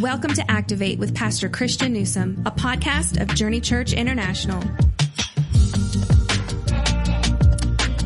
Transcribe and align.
Welcome 0.00 0.32
to 0.32 0.50
Activate 0.50 0.98
with 0.98 1.14
Pastor 1.14 1.50
Christian 1.50 1.92
Newsom, 1.92 2.42
a 2.46 2.50
podcast 2.50 3.20
of 3.20 3.28
Journey 3.34 3.60
Church 3.60 3.92
International. 3.92 4.58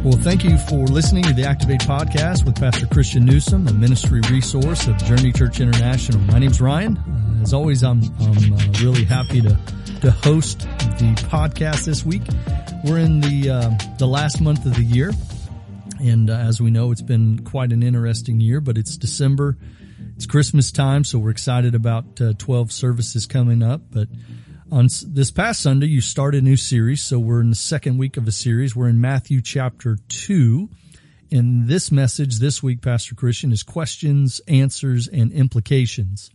Well, 0.02 0.18
thank 0.18 0.42
you 0.42 0.58
for 0.58 0.84
listening 0.88 1.22
to 1.22 1.32
the 1.32 1.44
Activate 1.46 1.82
podcast 1.82 2.44
with 2.44 2.56
Pastor 2.56 2.88
Christian 2.88 3.24
Newsom, 3.24 3.68
a 3.68 3.72
ministry 3.72 4.20
resource 4.28 4.88
of 4.88 4.96
Journey 4.98 5.30
Church 5.30 5.60
International. 5.60 6.20
My 6.22 6.40
name's 6.40 6.60
Ryan. 6.60 6.96
Uh, 6.96 7.42
as 7.42 7.54
always, 7.54 7.84
I'm, 7.84 8.02
I'm 8.18 8.54
uh, 8.54 8.72
really 8.82 9.04
happy 9.04 9.40
to, 9.42 9.56
to 10.00 10.10
host 10.10 10.62
the 10.98 11.14
podcast 11.28 11.84
this 11.84 12.04
week. 12.04 12.22
We're 12.82 12.98
in 12.98 13.20
the, 13.20 13.50
uh, 13.50 13.96
the 13.98 14.08
last 14.08 14.40
month 14.40 14.66
of 14.66 14.74
the 14.74 14.82
year. 14.82 15.12
And 16.00 16.30
uh, 16.30 16.36
as 16.36 16.60
we 16.60 16.72
know, 16.72 16.90
it's 16.90 17.00
been 17.00 17.44
quite 17.44 17.70
an 17.70 17.84
interesting 17.84 18.40
year, 18.40 18.60
but 18.60 18.76
it's 18.76 18.96
December 18.96 19.56
it's 20.16 20.24
Christmas 20.24 20.72
time, 20.72 21.04
so 21.04 21.18
we're 21.18 21.30
excited 21.30 21.74
about 21.74 22.18
uh, 22.22 22.32
12 22.38 22.72
services 22.72 23.26
coming 23.26 23.62
up. 23.62 23.82
But 23.90 24.08
on 24.72 24.88
this 25.06 25.30
past 25.30 25.60
Sunday, 25.60 25.88
you 25.88 26.00
started 26.00 26.42
a 26.42 26.44
new 26.44 26.56
series. 26.56 27.02
So 27.02 27.18
we're 27.18 27.42
in 27.42 27.50
the 27.50 27.56
second 27.56 27.98
week 27.98 28.16
of 28.16 28.26
a 28.26 28.32
series. 28.32 28.74
We're 28.74 28.88
in 28.88 28.98
Matthew 28.98 29.42
chapter 29.42 29.98
2. 30.08 30.70
And 31.32 31.68
this 31.68 31.92
message 31.92 32.38
this 32.38 32.62
week, 32.62 32.80
Pastor 32.80 33.14
Christian, 33.14 33.52
is 33.52 33.62
questions, 33.62 34.40
answers, 34.48 35.06
and 35.06 35.32
implications. 35.32 36.30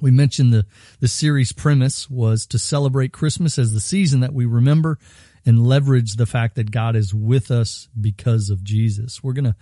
We 0.00 0.12
mentioned 0.12 0.52
the, 0.52 0.66
the 1.00 1.08
series 1.08 1.50
premise 1.50 2.08
was 2.08 2.46
to 2.46 2.60
celebrate 2.60 3.12
Christmas 3.12 3.58
as 3.58 3.72
the 3.72 3.80
season 3.80 4.20
that 4.20 4.32
we 4.32 4.46
remember 4.46 5.00
and 5.44 5.66
leverage 5.66 6.14
the 6.14 6.26
fact 6.26 6.54
that 6.54 6.70
God 6.70 6.94
is 6.94 7.12
with 7.12 7.50
us 7.50 7.88
because 8.00 8.50
of 8.50 8.62
Jesus. 8.62 9.20
We're 9.20 9.32
going 9.32 9.46
to 9.46 9.56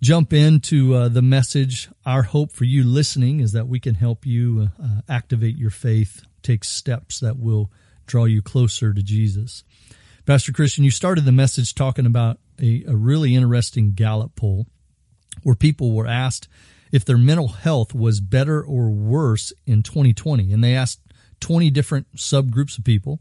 jump 0.00 0.32
into 0.32 0.94
uh, 0.94 1.08
the 1.08 1.22
message. 1.22 1.88
Our 2.06 2.22
hope 2.22 2.52
for 2.52 2.64
you 2.64 2.84
listening 2.84 3.40
is 3.40 3.52
that 3.52 3.68
we 3.68 3.80
can 3.80 3.94
help 3.94 4.26
you 4.26 4.70
uh, 4.82 5.00
activate 5.08 5.56
your 5.56 5.70
faith, 5.70 6.22
take 6.42 6.64
steps 6.64 7.20
that 7.20 7.38
will 7.38 7.70
draw 8.06 8.24
you 8.24 8.42
closer 8.42 8.92
to 8.92 9.02
Jesus. 9.02 9.62
Pastor 10.26 10.52
Christian, 10.52 10.84
you 10.84 10.90
started 10.90 11.24
the 11.24 11.32
message 11.32 11.74
talking 11.74 12.06
about 12.06 12.38
a, 12.60 12.84
a 12.86 12.96
really 12.96 13.34
interesting 13.34 13.92
Gallup 13.92 14.34
poll 14.36 14.66
where 15.42 15.54
people 15.54 15.92
were 15.92 16.06
asked 16.06 16.48
if 16.92 17.04
their 17.04 17.18
mental 17.18 17.48
health 17.48 17.94
was 17.94 18.20
better 18.20 18.62
or 18.62 18.90
worse 18.90 19.52
in 19.66 19.82
2020. 19.82 20.52
And 20.52 20.62
they 20.62 20.74
asked 20.74 21.00
20 21.40 21.70
different 21.70 22.16
subgroups 22.16 22.78
of 22.78 22.84
people. 22.84 23.20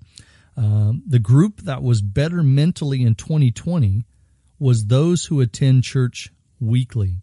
Um, 0.57 1.03
the 1.07 1.19
group 1.19 1.61
that 1.61 1.83
was 1.83 2.01
better 2.01 2.43
mentally 2.43 3.03
in 3.03 3.15
2020 3.15 4.05
was 4.57 4.87
those 4.87 5.25
who 5.25 5.39
attend 5.39 5.83
church 5.83 6.31
weekly. 6.59 7.17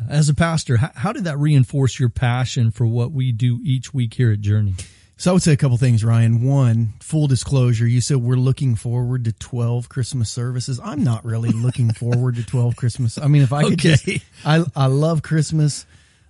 Uh, 0.00 0.10
as 0.10 0.28
a 0.28 0.34
pastor, 0.34 0.78
how, 0.78 0.90
how 0.94 1.12
did 1.12 1.24
that 1.24 1.38
reinforce 1.38 1.98
your 1.98 2.08
passion 2.08 2.70
for 2.70 2.86
what 2.86 3.12
we 3.12 3.32
do 3.32 3.60
each 3.62 3.94
week 3.94 4.14
here 4.14 4.32
at 4.32 4.40
Journey? 4.40 4.74
So 5.16 5.30
I 5.30 5.32
would 5.34 5.42
say 5.42 5.52
a 5.52 5.56
couple 5.56 5.76
things, 5.76 6.04
Ryan. 6.04 6.42
One, 6.42 6.94
full 7.00 7.28
disclosure, 7.28 7.86
you 7.86 8.00
said 8.00 8.16
we're 8.16 8.34
looking 8.34 8.74
forward 8.74 9.24
to 9.24 9.32
12 9.32 9.88
Christmas 9.88 10.28
services. 10.28 10.80
I'm 10.82 11.04
not 11.04 11.24
really 11.24 11.50
looking 11.50 11.92
forward 11.94 12.34
to 12.36 12.44
12 12.44 12.74
Christmas. 12.74 13.16
I 13.16 13.28
mean, 13.28 13.42
if 13.42 13.52
I 13.52 13.62
could 13.62 13.74
okay. 13.74 13.96
just, 13.96 14.24
I, 14.44 14.64
I 14.74 14.86
love 14.86 15.22
Christmas. 15.22 15.86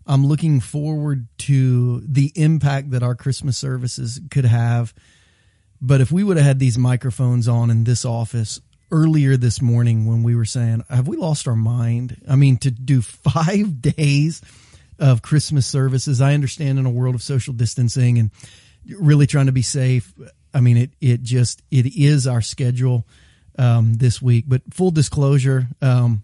I'm 0.06 0.26
looking 0.26 0.60
forward 0.60 1.26
to 1.38 2.00
the 2.00 2.30
impact 2.34 2.90
that 2.90 3.02
our 3.02 3.14
Christmas 3.14 3.56
services 3.56 4.20
could 4.30 4.44
have. 4.44 4.92
But 5.80 6.02
if 6.02 6.12
we 6.12 6.22
would 6.22 6.36
have 6.36 6.46
had 6.46 6.58
these 6.58 6.76
microphones 6.76 7.48
on 7.48 7.70
in 7.70 7.84
this 7.84 8.04
office, 8.04 8.60
earlier 8.94 9.36
this 9.36 9.60
morning 9.60 10.06
when 10.06 10.22
we 10.22 10.36
were 10.36 10.44
saying, 10.44 10.84
have 10.88 11.08
we 11.08 11.16
lost 11.16 11.48
our 11.48 11.56
mind? 11.56 12.22
I 12.28 12.36
mean, 12.36 12.58
to 12.58 12.70
do 12.70 13.02
five 13.02 13.82
days 13.96 14.40
of 15.00 15.20
Christmas 15.20 15.66
services, 15.66 16.20
I 16.20 16.34
understand 16.34 16.78
in 16.78 16.86
a 16.86 16.90
world 16.90 17.16
of 17.16 17.22
social 17.22 17.52
distancing 17.54 18.20
and 18.20 18.30
really 18.88 19.26
trying 19.26 19.46
to 19.46 19.52
be 19.52 19.62
safe. 19.62 20.14
I 20.54 20.60
mean, 20.60 20.76
it, 20.76 20.90
it 21.00 21.22
just, 21.22 21.60
it 21.72 21.96
is 21.96 22.28
our 22.28 22.40
schedule, 22.40 23.04
um, 23.58 23.94
this 23.94 24.22
week, 24.22 24.44
but 24.46 24.62
full 24.72 24.92
disclosure, 24.92 25.66
um, 25.82 26.22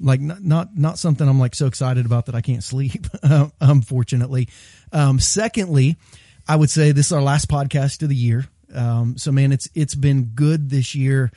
like 0.00 0.20
not, 0.20 0.42
not, 0.42 0.76
not 0.76 0.98
something 0.98 1.28
I'm 1.28 1.38
like 1.38 1.54
so 1.54 1.66
excited 1.66 2.04
about 2.04 2.26
that 2.26 2.34
I 2.34 2.40
can't 2.40 2.64
sleep, 2.64 3.06
unfortunately. 3.60 4.48
Um, 4.90 5.20
secondly, 5.20 5.96
I 6.48 6.56
would 6.56 6.70
say 6.70 6.90
this 6.90 7.06
is 7.06 7.12
our 7.12 7.22
last 7.22 7.48
podcast 7.48 8.02
of 8.02 8.08
the 8.08 8.16
year. 8.16 8.46
Um, 8.74 9.16
so 9.18 9.30
man, 9.30 9.52
it's 9.52 9.68
it's 9.74 9.96
been 9.96 10.30
good 10.34 10.70
this 10.70 10.94
year 10.94 11.32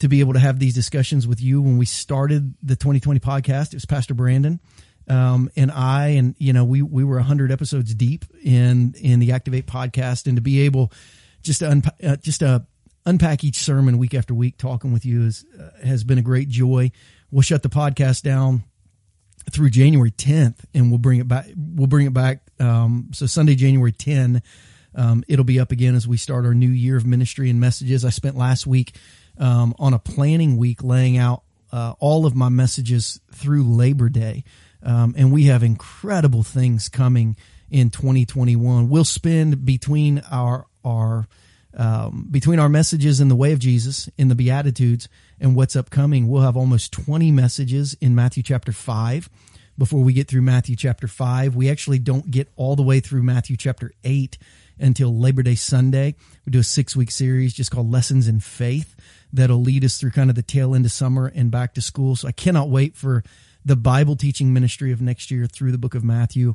to 0.00 0.08
be 0.08 0.20
able 0.20 0.34
to 0.34 0.38
have 0.38 0.58
these 0.58 0.74
discussions 0.74 1.26
with 1.26 1.40
you. 1.40 1.62
When 1.62 1.78
we 1.78 1.86
started 1.86 2.54
the 2.62 2.76
2020 2.76 3.20
podcast, 3.20 3.68
it 3.68 3.76
was 3.76 3.86
Pastor 3.86 4.14
Brandon 4.14 4.60
um, 5.10 5.50
and 5.56 5.72
I, 5.72 6.08
and 6.10 6.36
you 6.38 6.52
know, 6.52 6.64
we 6.64 6.82
we 6.82 7.02
were 7.02 7.16
100 7.16 7.50
episodes 7.50 7.94
deep 7.94 8.24
in 8.42 8.94
in 9.00 9.18
the 9.18 9.32
Activate 9.32 9.66
podcast, 9.66 10.26
and 10.26 10.36
to 10.36 10.40
be 10.40 10.60
able 10.62 10.92
just 11.42 11.60
to 11.60 11.66
unpa- 11.66 12.12
uh, 12.12 12.16
just 12.16 12.40
to 12.40 12.64
unpack 13.04 13.42
each 13.42 13.56
sermon 13.56 13.98
week 13.98 14.14
after 14.14 14.34
week, 14.34 14.56
talking 14.56 14.92
with 14.92 15.04
you 15.04 15.26
is 15.26 15.44
uh, 15.58 15.84
has 15.84 16.04
been 16.04 16.18
a 16.18 16.22
great 16.22 16.48
joy. 16.48 16.92
We'll 17.32 17.42
shut 17.42 17.64
the 17.64 17.68
podcast 17.68 18.22
down 18.22 18.62
through 19.50 19.70
January 19.70 20.12
10th, 20.12 20.58
and 20.74 20.90
we'll 20.90 20.98
bring 20.98 21.18
it 21.18 21.26
back. 21.26 21.46
We'll 21.56 21.88
bring 21.88 22.06
it 22.06 22.14
back. 22.14 22.42
Um, 22.60 23.10
so 23.12 23.26
Sunday, 23.26 23.56
January 23.56 23.92
10 23.92 24.42
um, 24.94 25.22
it'll 25.28 25.44
be 25.44 25.60
up 25.60 25.72
again 25.72 25.94
as 25.94 26.08
we 26.08 26.16
start 26.16 26.44
our 26.44 26.54
new 26.54 26.68
year 26.68 26.96
of 26.96 27.06
ministry 27.06 27.50
and 27.50 27.60
messages. 27.60 28.04
I 28.04 28.10
spent 28.10 28.36
last 28.36 28.66
week 28.66 28.94
um, 29.40 29.74
on 29.78 29.94
a 29.94 29.98
planning 29.98 30.56
week 30.56 30.84
laying 30.84 31.16
out 31.16 31.42
uh, 31.72 31.94
all 31.98 32.26
of 32.26 32.36
my 32.36 32.48
messages 32.48 33.20
through 33.32 33.64
Labor 33.64 34.08
Day. 34.08 34.44
Um, 34.82 35.14
and 35.16 35.32
we 35.32 35.44
have 35.44 35.62
incredible 35.62 36.42
things 36.42 36.88
coming 36.88 37.36
in 37.70 37.90
2021. 37.90 38.88
We'll 38.88 39.04
spend 39.04 39.64
between 39.64 40.22
our, 40.30 40.66
our, 40.84 41.26
um, 41.76 42.28
between 42.30 42.58
our 42.58 42.68
messages 42.68 43.20
in 43.20 43.28
the 43.28 43.36
way 43.36 43.52
of 43.52 43.58
Jesus, 43.58 44.08
in 44.18 44.28
the 44.28 44.34
Beatitudes, 44.34 45.08
and 45.38 45.56
what's 45.56 45.76
upcoming, 45.76 46.28
we'll 46.28 46.42
have 46.42 46.56
almost 46.56 46.92
20 46.92 47.30
messages 47.30 47.96
in 48.00 48.14
Matthew 48.14 48.42
chapter 48.42 48.72
5 48.72 49.30
before 49.78 50.02
we 50.02 50.12
get 50.12 50.28
through 50.28 50.42
Matthew 50.42 50.76
chapter 50.76 51.08
5. 51.08 51.54
We 51.54 51.70
actually 51.70 51.98
don't 51.98 52.30
get 52.30 52.48
all 52.56 52.76
the 52.76 52.82
way 52.82 53.00
through 53.00 53.22
Matthew 53.22 53.56
chapter 53.56 53.92
8 54.04 54.36
until 54.80 55.16
Labor 55.16 55.42
Day 55.42 55.54
Sunday. 55.54 56.14
We 56.44 56.50
do 56.50 56.60
a 56.60 56.64
six 56.64 56.96
week 56.96 57.10
series 57.10 57.52
just 57.52 57.70
called 57.70 57.90
Lessons 57.90 58.28
in 58.28 58.40
Faith 58.40 58.96
that'll 59.32 59.60
lead 59.60 59.84
us 59.84 59.98
through 59.98 60.10
kind 60.10 60.30
of 60.30 60.36
the 60.36 60.42
tail 60.42 60.74
end 60.74 60.84
of 60.84 60.92
summer 60.92 61.30
and 61.34 61.50
back 61.50 61.74
to 61.74 61.80
school. 61.80 62.16
So 62.16 62.28
I 62.28 62.32
cannot 62.32 62.70
wait 62.70 62.96
for 62.96 63.22
the 63.64 63.76
Bible 63.76 64.16
teaching 64.16 64.52
ministry 64.52 64.92
of 64.92 65.00
next 65.00 65.30
year 65.30 65.46
through 65.46 65.72
the 65.72 65.78
book 65.78 65.94
of 65.94 66.02
Matthew. 66.02 66.54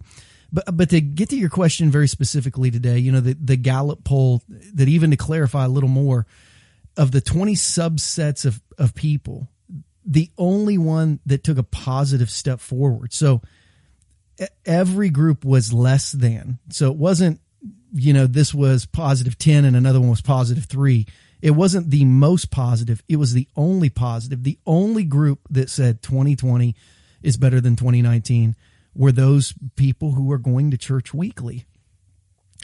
But, 0.51 0.75
but 0.75 0.89
to 0.89 1.01
get 1.01 1.29
to 1.29 1.37
your 1.37 1.49
question 1.49 1.91
very 1.91 2.07
specifically 2.07 2.71
today, 2.71 2.97
you 2.97 3.11
know, 3.11 3.19
the, 3.19 3.33
the 3.33 3.57
Gallup 3.57 4.03
poll 4.03 4.41
that 4.73 4.87
even 4.87 5.11
to 5.11 5.17
clarify 5.17 5.65
a 5.65 5.69
little 5.69 5.89
more 5.89 6.25
of 6.97 7.11
the 7.11 7.21
20 7.21 7.53
subsets 7.55 8.45
of, 8.45 8.61
of 8.77 8.95
people, 8.95 9.49
the 10.05 10.31
only 10.37 10.77
one 10.77 11.19
that 11.25 11.43
took 11.43 11.57
a 11.57 11.63
positive 11.63 12.29
step 12.29 12.59
forward. 12.59 13.13
So 13.13 13.41
every 14.65 15.09
group 15.09 15.43
was 15.43 15.73
less 15.73 16.11
than. 16.11 16.59
So 16.69 16.91
it 16.91 16.97
wasn't 16.97 17.39
you 17.97 18.11
know, 18.11 18.27
this 18.27 18.53
was 18.53 18.85
positive 18.85 19.37
10 19.37 19.63
and 19.63 19.75
another 19.75 20.01
one 20.01 20.09
was 20.09 20.21
positive 20.21 20.65
three. 20.65 21.07
It 21.41 21.51
wasn't 21.51 21.91
the 21.91 22.03
most 22.03 22.51
positive. 22.51 23.01
It 23.07 23.15
was 23.15 23.33
the 23.33 23.47
only 23.55 23.89
positive. 23.89 24.43
The 24.43 24.59
only 24.65 25.05
group 25.05 25.39
that 25.49 25.69
said 25.69 26.01
2020 26.01 26.75
is 27.23 27.37
better 27.37 27.61
than 27.61 27.77
2019 27.77 28.55
were 28.93 29.13
those 29.13 29.53
people 29.77 30.11
who 30.11 30.25
were 30.25 30.37
going 30.37 30.71
to 30.71 30.77
church 30.77 31.13
weekly. 31.13 31.65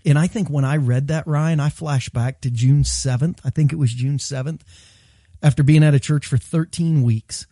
And 0.06 0.20
I 0.20 0.28
think 0.28 0.50
when 0.50 0.66
I 0.66 0.76
read 0.78 1.08
that, 1.08 1.28
Ryan, 1.28 1.62
I 1.62 1.70
flash 1.70 2.10
back 2.10 2.42
to 2.42 2.52
June 2.52 2.84
7th. 2.84 3.40
I 3.46 3.52
think 3.52 3.72
it 3.72 3.78
was 3.78 3.94
June 3.94 4.18
7th 4.18 4.62
after 5.42 5.64
being 5.64 5.84
at 5.84 5.94
a 5.94 6.00
church 6.00 6.26
for 6.26 6.38
13 6.38 7.04
weeks 7.04 7.46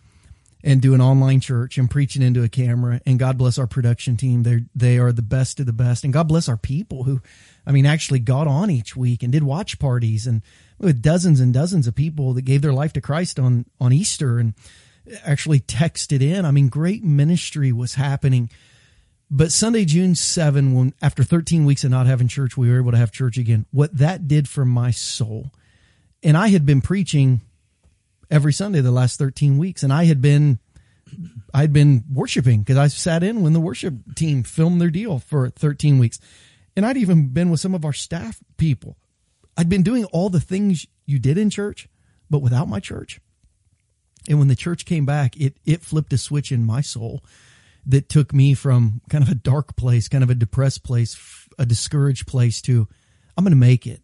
and 0.63 0.81
doing 0.81 0.99
online 0.99 1.39
church 1.39 1.77
and 1.77 1.89
preaching 1.89 2.21
into 2.21 2.43
a 2.43 2.49
camera. 2.49 2.99
And 3.05 3.19
God 3.19 3.37
bless 3.37 3.57
our 3.57 3.67
production 3.67 4.17
team. 4.17 4.43
They 4.43 4.65
they 4.75 4.97
are 4.97 5.11
the 5.11 5.21
best 5.21 5.59
of 5.59 5.65
the 5.65 5.73
best. 5.73 6.03
And 6.03 6.11
God 6.11 6.27
bless 6.27 6.49
our 6.49 6.57
people 6.57 7.03
who 7.03 7.21
I 7.69 7.71
mean, 7.71 7.85
actually 7.85 8.17
got 8.17 8.47
on 8.47 8.71
each 8.71 8.95
week 8.95 9.21
and 9.21 9.31
did 9.31 9.43
watch 9.43 9.77
parties 9.77 10.25
and 10.25 10.41
with 10.79 11.03
dozens 11.03 11.39
and 11.39 11.53
dozens 11.53 11.85
of 11.85 11.93
people 11.93 12.33
that 12.33 12.41
gave 12.41 12.63
their 12.63 12.73
life 12.73 12.93
to 12.93 13.01
Christ 13.01 13.37
on, 13.37 13.67
on 13.79 13.93
Easter 13.93 14.39
and 14.39 14.55
actually 15.23 15.59
texted 15.59 16.23
in. 16.23 16.45
I 16.45 16.51
mean, 16.51 16.69
great 16.69 17.03
ministry 17.03 17.71
was 17.71 17.93
happening. 17.93 18.49
But 19.29 19.51
Sunday, 19.51 19.85
June 19.85 20.15
7, 20.15 20.73
when 20.73 20.95
after 20.99 21.23
13 21.23 21.63
weeks 21.63 21.83
of 21.83 21.91
not 21.91 22.07
having 22.07 22.27
church, 22.27 22.57
we 22.57 22.71
were 22.71 22.79
able 22.79 22.89
to 22.89 22.97
have 22.97 23.11
church 23.11 23.37
again. 23.37 23.67
What 23.69 23.95
that 23.95 24.27
did 24.27 24.49
for 24.49 24.65
my 24.65 24.89
soul. 24.89 25.51
And 26.23 26.35
I 26.35 26.47
had 26.47 26.65
been 26.65 26.81
preaching 26.81 27.41
every 28.31 28.51
Sunday 28.51 28.81
the 28.81 28.89
last 28.89 29.19
13 29.19 29.59
weeks 29.59 29.83
and 29.83 29.93
I 29.93 30.05
had 30.05 30.23
been 30.23 30.57
I'd 31.53 31.73
been 31.73 32.03
worshiping 32.11 32.61
because 32.61 32.77
I 32.77 32.87
sat 32.87 33.21
in 33.21 33.41
when 33.41 33.53
the 33.53 33.59
worship 33.59 33.93
team 34.15 34.41
filmed 34.41 34.81
their 34.81 34.89
deal 34.89 35.19
for 35.19 35.49
13 35.49 35.99
weeks. 35.99 36.19
And 36.75 36.85
I'd 36.85 36.97
even 36.97 37.29
been 37.29 37.49
with 37.49 37.59
some 37.59 37.75
of 37.75 37.85
our 37.85 37.93
staff 37.93 38.39
people. 38.57 38.97
I'd 39.57 39.69
been 39.69 39.83
doing 39.83 40.05
all 40.05 40.29
the 40.29 40.39
things 40.39 40.85
you 41.05 41.19
did 41.19 41.37
in 41.37 41.49
church, 41.49 41.89
but 42.29 42.41
without 42.41 42.67
my 42.67 42.79
church. 42.79 43.19
And 44.27 44.39
when 44.39 44.47
the 44.47 44.55
church 44.55 44.85
came 44.85 45.05
back, 45.05 45.35
it, 45.37 45.57
it 45.65 45.81
flipped 45.81 46.13
a 46.13 46.17
switch 46.17 46.51
in 46.51 46.65
my 46.65 46.81
soul 46.81 47.23
that 47.85 48.09
took 48.09 48.33
me 48.33 48.53
from 48.53 49.01
kind 49.09 49.23
of 49.23 49.29
a 49.29 49.35
dark 49.35 49.75
place, 49.75 50.07
kind 50.07 50.23
of 50.23 50.29
a 50.29 50.35
depressed 50.35 50.83
place, 50.83 51.47
a 51.57 51.65
discouraged 51.65 52.27
place 52.27 52.61
to 52.63 52.87
I'm 53.37 53.45
going 53.45 53.51
to 53.51 53.57
make 53.57 53.87
it. 53.87 54.03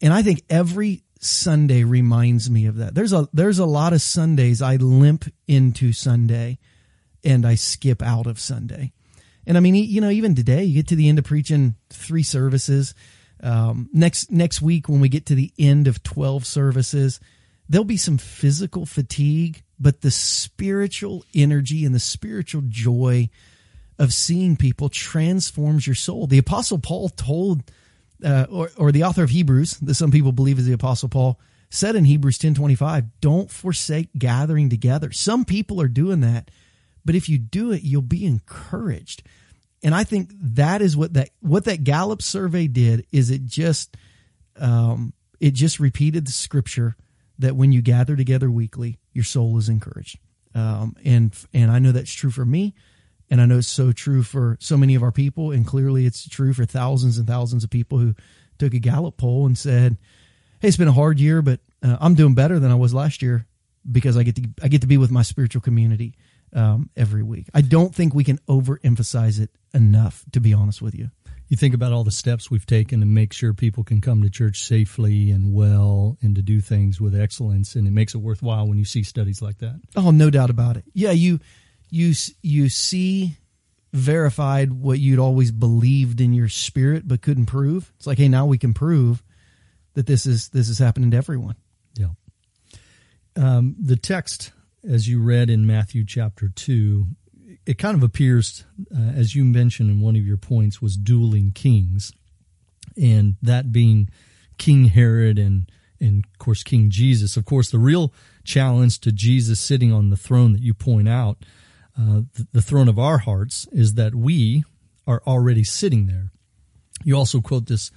And 0.00 0.12
I 0.12 0.22
think 0.22 0.44
every 0.48 1.02
Sunday 1.18 1.82
reminds 1.82 2.48
me 2.48 2.66
of 2.66 2.76
that. 2.76 2.94
There's 2.94 3.12
a 3.12 3.28
there's 3.32 3.58
a 3.58 3.66
lot 3.66 3.92
of 3.92 4.00
Sundays 4.00 4.62
I 4.62 4.76
limp 4.76 5.24
into 5.48 5.92
Sunday 5.92 6.58
and 7.24 7.44
I 7.44 7.56
skip 7.56 8.02
out 8.02 8.26
of 8.26 8.38
Sunday. 8.38 8.92
And 9.46 9.56
I 9.56 9.60
mean, 9.60 9.74
you 9.74 10.00
know, 10.00 10.10
even 10.10 10.34
today, 10.34 10.64
you 10.64 10.74
get 10.74 10.88
to 10.88 10.96
the 10.96 11.08
end 11.08 11.18
of 11.18 11.24
preaching 11.24 11.76
three 11.90 12.24
services. 12.24 12.94
Um, 13.42 13.88
next 13.92 14.30
next 14.30 14.60
week, 14.60 14.88
when 14.88 15.00
we 15.00 15.08
get 15.08 15.26
to 15.26 15.34
the 15.34 15.52
end 15.58 15.86
of 15.86 16.02
twelve 16.02 16.44
services, 16.46 17.20
there'll 17.68 17.84
be 17.84 17.96
some 17.96 18.18
physical 18.18 18.86
fatigue, 18.86 19.62
but 19.78 20.00
the 20.00 20.10
spiritual 20.10 21.24
energy 21.34 21.84
and 21.84 21.94
the 21.94 22.00
spiritual 22.00 22.62
joy 22.66 23.28
of 23.98 24.12
seeing 24.12 24.56
people 24.56 24.88
transforms 24.88 25.86
your 25.86 25.94
soul. 25.94 26.26
The 26.26 26.38
Apostle 26.38 26.78
Paul 26.78 27.08
told, 27.08 27.62
uh, 28.24 28.46
or, 28.50 28.70
or 28.76 28.92
the 28.92 29.04
author 29.04 29.22
of 29.22 29.30
Hebrews, 29.30 29.78
that 29.78 29.94
some 29.94 30.10
people 30.10 30.32
believe 30.32 30.58
is 30.58 30.66
the 30.66 30.72
Apostle 30.72 31.08
Paul, 31.08 31.38
said 31.70 31.94
in 31.94 32.04
Hebrews 32.04 32.38
ten 32.38 32.54
twenty 32.54 32.74
five, 32.74 33.04
"Don't 33.20 33.50
forsake 33.50 34.08
gathering 34.18 34.70
together." 34.70 35.12
Some 35.12 35.44
people 35.44 35.80
are 35.80 35.88
doing 35.88 36.20
that 36.22 36.50
but 37.06 37.14
if 37.14 37.28
you 37.28 37.38
do 37.38 37.72
it, 37.72 37.82
you'll 37.82 38.02
be 38.02 38.26
encouraged. 38.26 39.22
And 39.82 39.94
I 39.94 40.04
think 40.04 40.30
that 40.34 40.82
is 40.82 40.96
what 40.96 41.14
that 41.14 41.30
what 41.40 41.64
that 41.66 41.84
Gallup 41.84 42.20
survey 42.20 42.66
did 42.66 43.06
is 43.12 43.30
it 43.30 43.44
just 43.44 43.96
um, 44.56 45.14
it 45.40 45.54
just 45.54 45.78
repeated 45.78 46.26
the 46.26 46.32
scripture 46.32 46.96
that 47.38 47.54
when 47.54 47.70
you 47.70 47.82
gather 47.82 48.16
together 48.16 48.50
weekly, 48.50 48.98
your 49.12 49.24
soul 49.24 49.56
is 49.58 49.68
encouraged. 49.68 50.18
Um, 50.54 50.96
and 51.04 51.32
and 51.54 51.70
I 51.70 51.78
know 51.78 51.92
that's 51.92 52.12
true 52.12 52.30
for 52.30 52.44
me, 52.44 52.74
and 53.30 53.40
I 53.40 53.46
know 53.46 53.58
it's 53.58 53.68
so 53.68 53.92
true 53.92 54.22
for 54.22 54.56
so 54.60 54.76
many 54.76 54.94
of 54.94 55.02
our 55.02 55.12
people, 55.12 55.52
and 55.52 55.64
clearly 55.64 56.06
it's 56.06 56.28
true 56.28 56.52
for 56.52 56.64
thousands 56.64 57.18
and 57.18 57.26
thousands 57.26 57.62
of 57.62 57.70
people 57.70 57.98
who 57.98 58.14
took 58.58 58.74
a 58.74 58.80
Gallup 58.80 59.18
poll 59.18 59.46
and 59.46 59.56
said, 59.56 59.98
"Hey, 60.60 60.68
it's 60.68 60.76
been 60.76 60.88
a 60.88 60.92
hard 60.92 61.20
year, 61.20 61.42
but 61.42 61.60
uh, 61.82 61.98
I'm 62.00 62.14
doing 62.14 62.34
better 62.34 62.58
than 62.58 62.72
I 62.72 62.76
was 62.76 62.92
last 62.92 63.22
year 63.22 63.46
because 63.90 64.16
I 64.16 64.24
get 64.24 64.36
to 64.36 64.48
I 64.62 64.68
get 64.68 64.80
to 64.80 64.88
be 64.88 64.96
with 64.96 65.12
my 65.12 65.22
spiritual 65.22 65.60
community." 65.60 66.16
Um, 66.56 66.90
every 66.96 67.22
week. 67.22 67.48
I 67.54 67.60
don't 67.60 67.94
think 67.94 68.14
we 68.14 68.24
can 68.24 68.38
overemphasize 68.48 69.38
it 69.38 69.50
enough, 69.72 70.24
to 70.32 70.40
be 70.40 70.52
honest 70.52 70.82
with 70.82 70.94
you. 70.94 71.10
You 71.48 71.56
think 71.56 71.74
about 71.74 71.92
all 71.92 72.02
the 72.02 72.10
steps 72.10 72.50
we've 72.50 72.66
taken 72.66 72.98
to 73.00 73.06
make 73.06 73.32
sure 73.32 73.54
people 73.54 73.84
can 73.84 74.00
come 74.00 74.22
to 74.22 74.30
church 74.30 74.62
safely 74.62 75.30
and 75.30 75.54
well 75.54 76.18
and 76.20 76.34
to 76.34 76.42
do 76.42 76.60
things 76.60 77.00
with 77.00 77.14
excellence, 77.14 77.76
and 77.76 77.86
it 77.86 77.92
makes 77.92 78.14
it 78.14 78.18
worthwhile 78.18 78.66
when 78.66 78.78
you 78.78 78.84
see 78.84 79.04
studies 79.04 79.40
like 79.40 79.58
that. 79.58 79.80
Oh, 79.94 80.10
no 80.10 80.30
doubt 80.30 80.50
about 80.50 80.76
it. 80.76 80.84
Yeah, 80.92 81.12
you 81.12 81.38
you 81.90 82.14
you 82.42 82.68
see 82.68 83.36
verified 83.92 84.72
what 84.72 84.98
you'd 84.98 85.20
always 85.20 85.52
believed 85.52 86.20
in 86.20 86.32
your 86.32 86.48
spirit 86.48 87.06
but 87.06 87.22
couldn't 87.22 87.46
prove. 87.46 87.92
It's 87.96 88.06
like, 88.08 88.18
hey, 88.18 88.28
now 88.28 88.46
we 88.46 88.58
can 88.58 88.74
prove 88.74 89.22
that 89.94 90.06
this 90.06 90.26
is 90.26 90.48
this 90.48 90.68
is 90.68 90.78
happening 90.78 91.12
to 91.12 91.16
everyone. 91.16 91.54
Yeah. 91.96 92.08
Um, 93.36 93.76
the 93.78 93.96
text 93.96 94.50
as 94.88 95.08
you 95.08 95.20
read 95.20 95.50
in 95.50 95.66
Matthew 95.66 96.04
chapter 96.04 96.48
2, 96.48 97.06
it 97.66 97.78
kind 97.78 97.96
of 97.96 98.02
appears, 98.02 98.64
uh, 98.94 99.10
as 99.14 99.34
you 99.34 99.44
mentioned 99.44 99.90
in 99.90 100.00
one 100.00 100.16
of 100.16 100.24
your 100.24 100.36
points, 100.36 100.80
was 100.80 100.96
dueling 100.96 101.52
kings. 101.52 102.12
And 102.96 103.36
that 103.42 103.72
being 103.72 104.08
King 104.58 104.86
Herod 104.86 105.38
and, 105.38 105.70
and 106.00 106.24
of 106.24 106.38
course, 106.38 106.62
King 106.62 106.90
Jesus. 106.90 107.36
Of 107.36 107.44
course, 107.44 107.70
the 107.70 107.78
real 107.78 108.12
challenge 108.44 109.00
to 109.00 109.12
Jesus 109.12 109.60
sitting 109.60 109.92
on 109.92 110.10
the 110.10 110.16
throne 110.16 110.52
that 110.52 110.62
you 110.62 110.74
point 110.74 111.08
out, 111.08 111.38
uh, 111.98 112.22
the, 112.34 112.46
the 112.52 112.62
throne 112.62 112.88
of 112.88 112.98
our 112.98 113.18
hearts, 113.18 113.66
is 113.72 113.94
that 113.94 114.14
we 114.14 114.64
are 115.06 115.22
already 115.26 115.64
sitting 115.64 116.06
there. 116.06 116.30
You 117.04 117.16
also 117.16 117.40
quote 117.40 117.66
this 117.66 117.90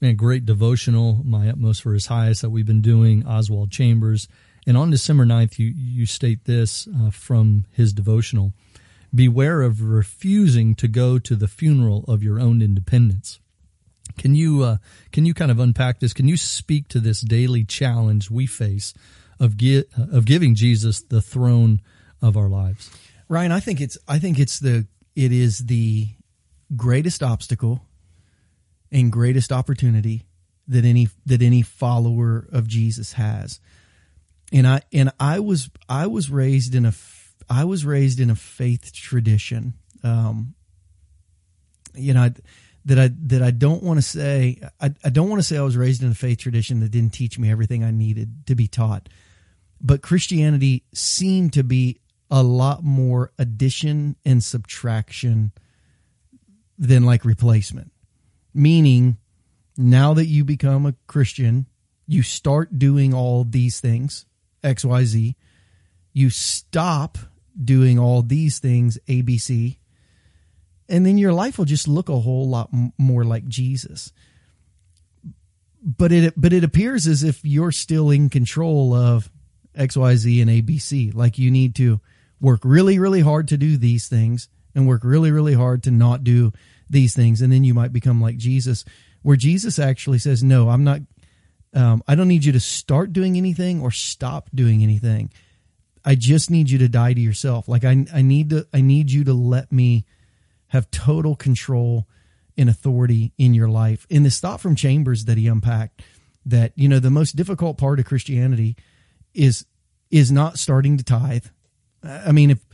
man, 0.00 0.16
great 0.16 0.46
devotional, 0.46 1.22
My 1.24 1.48
Utmost 1.48 1.82
for 1.82 1.92
His 1.92 2.06
Highest, 2.06 2.42
that 2.42 2.50
we've 2.50 2.66
been 2.66 2.82
doing, 2.82 3.26
Oswald 3.26 3.70
Chambers. 3.70 4.28
And 4.66 4.76
on 4.76 4.90
December 4.90 5.24
9th, 5.24 5.58
you, 5.58 5.72
you 5.76 6.06
state 6.06 6.44
this 6.44 6.88
uh, 6.88 7.10
from 7.10 7.66
his 7.70 7.92
devotional 7.92 8.52
Beware 9.14 9.62
of 9.62 9.80
refusing 9.82 10.74
to 10.74 10.88
go 10.88 11.18
to 11.18 11.36
the 11.36 11.48
funeral 11.48 12.04
of 12.06 12.22
your 12.22 12.38
own 12.38 12.60
independence. 12.60 13.38
Can 14.18 14.34
you 14.34 14.62
uh, 14.62 14.76
can 15.12 15.24
you 15.24 15.32
kind 15.32 15.50
of 15.50 15.58
unpack 15.58 16.00
this? 16.00 16.12
Can 16.12 16.28
you 16.28 16.36
speak 16.36 16.88
to 16.88 17.00
this 17.00 17.20
daily 17.20 17.64
challenge 17.64 18.30
we 18.30 18.46
face 18.46 18.92
of 19.38 19.56
gi- 19.56 19.84
of 19.96 20.24
giving 20.24 20.54
Jesus 20.54 21.02
the 21.02 21.22
throne 21.22 21.80
of 22.20 22.36
our 22.36 22.48
lives? 22.48 22.90
Ryan, 23.28 23.52
I 23.52 23.60
think 23.60 23.80
it's 23.80 23.96
I 24.06 24.18
think 24.18 24.38
it's 24.38 24.58
the 24.58 24.86
it 25.14 25.32
is 25.32 25.66
the 25.66 26.08
greatest 26.76 27.22
obstacle 27.22 27.82
and 28.92 29.10
greatest 29.10 29.52
opportunity 29.52 30.24
that 30.68 30.84
any 30.84 31.08
that 31.24 31.42
any 31.42 31.62
follower 31.62 32.48
of 32.52 32.66
Jesus 32.66 33.14
has 33.14 33.60
and 34.56 34.66
I 34.66 34.80
and 34.90 35.12
I 35.20 35.40
was 35.40 35.68
I 35.86 36.06
was 36.06 36.30
raised 36.30 36.74
in 36.74 36.86
a 36.86 36.92
I 37.48 37.64
was 37.64 37.84
raised 37.84 38.20
in 38.20 38.30
a 38.30 38.34
faith 38.34 38.90
tradition. 38.92 39.74
Um, 40.02 40.54
you 41.94 42.14
know 42.14 42.30
that 42.86 42.98
I 42.98 43.10
that 43.26 43.42
I 43.42 43.50
don't 43.50 43.82
want 43.82 43.98
to 43.98 44.02
say 44.02 44.60
I, 44.80 44.94
I 45.04 45.10
don't 45.10 45.28
want 45.28 45.40
to 45.40 45.46
say 45.46 45.58
I 45.58 45.62
was 45.62 45.76
raised 45.76 46.02
in 46.02 46.10
a 46.10 46.14
faith 46.14 46.38
tradition 46.38 46.80
that 46.80 46.90
didn't 46.90 47.12
teach 47.12 47.38
me 47.38 47.50
everything 47.50 47.84
I 47.84 47.90
needed 47.90 48.46
to 48.46 48.54
be 48.54 48.66
taught, 48.66 49.10
but 49.78 50.00
Christianity 50.00 50.84
seemed 50.94 51.52
to 51.52 51.62
be 51.62 52.00
a 52.30 52.42
lot 52.42 52.82
more 52.82 53.32
addition 53.38 54.16
and 54.24 54.42
subtraction 54.42 55.52
than 56.78 57.04
like 57.04 57.26
replacement. 57.26 57.92
Meaning, 58.54 59.18
now 59.76 60.14
that 60.14 60.26
you 60.26 60.44
become 60.44 60.86
a 60.86 60.94
Christian, 61.06 61.66
you 62.06 62.22
start 62.22 62.78
doing 62.78 63.12
all 63.12 63.44
these 63.44 63.80
things 63.80 64.24
XYZ. 64.66 65.34
You 66.12 66.30
stop 66.30 67.18
doing 67.62 67.98
all 67.98 68.22
these 68.22 68.58
things, 68.58 68.98
ABC, 69.08 69.76
and 70.88 71.04
then 71.04 71.18
your 71.18 71.32
life 71.32 71.58
will 71.58 71.64
just 71.64 71.88
look 71.88 72.08
a 72.08 72.20
whole 72.20 72.48
lot 72.48 72.70
more 72.98 73.24
like 73.24 73.46
Jesus. 73.46 74.12
But 75.82 76.12
it 76.12 76.34
but 76.36 76.52
it 76.52 76.64
appears 76.64 77.06
as 77.06 77.22
if 77.22 77.44
you're 77.44 77.72
still 77.72 78.10
in 78.10 78.28
control 78.28 78.92
of 78.94 79.30
XYZ 79.76 80.42
and 80.42 80.50
ABC. 80.50 81.14
Like 81.14 81.38
you 81.38 81.50
need 81.50 81.74
to 81.76 82.00
work 82.40 82.60
really 82.64 82.98
really 82.98 83.20
hard 83.20 83.48
to 83.48 83.56
do 83.56 83.76
these 83.76 84.08
things 84.08 84.48
and 84.74 84.86
work 84.86 85.02
really 85.04 85.32
really 85.32 85.54
hard 85.54 85.82
to 85.84 85.90
not 85.90 86.22
do 86.22 86.52
these 86.88 87.14
things 87.14 87.40
and 87.40 87.52
then 87.52 87.64
you 87.64 87.74
might 87.74 87.92
become 87.92 88.20
like 88.20 88.36
Jesus 88.36 88.84
where 89.22 89.36
Jesus 89.36 89.78
actually 89.78 90.18
says 90.18 90.44
no 90.44 90.68
I'm 90.68 90.84
not 90.84 91.00
um, 91.76 92.02
I 92.08 92.14
don't 92.14 92.28
need 92.28 92.44
you 92.44 92.52
to 92.52 92.60
start 92.60 93.12
doing 93.12 93.36
anything 93.36 93.82
or 93.82 93.90
stop 93.90 94.48
doing 94.54 94.82
anything. 94.82 95.30
I 96.04 96.14
just 96.14 96.50
need 96.50 96.70
you 96.70 96.78
to 96.78 96.88
die 96.88 97.12
to 97.12 97.20
yourself. 97.20 97.68
Like 97.68 97.84
I, 97.84 98.06
I 98.12 98.22
need 98.22 98.50
to, 98.50 98.66
I 98.72 98.80
need 98.80 99.10
you 99.10 99.24
to 99.24 99.34
let 99.34 99.70
me 99.70 100.06
have 100.68 100.90
total 100.90 101.36
control 101.36 102.08
and 102.56 102.70
authority 102.70 103.32
in 103.36 103.52
your 103.52 103.68
life. 103.68 104.06
In 104.08 104.22
this 104.22 104.40
thought 104.40 104.60
from 104.60 104.74
Chambers 104.74 105.26
that 105.26 105.36
he 105.36 105.46
unpacked, 105.46 106.02
that 106.46 106.72
you 106.76 106.88
know 106.88 107.00
the 107.00 107.10
most 107.10 107.36
difficult 107.36 107.76
part 107.76 107.98
of 107.98 108.06
Christianity 108.06 108.76
is 109.34 109.66
is 110.10 110.32
not 110.32 110.58
starting 110.58 110.96
to 110.96 111.04
tithe. 111.04 111.44
I 112.02 112.32
mean, 112.32 112.50
if 112.50 112.64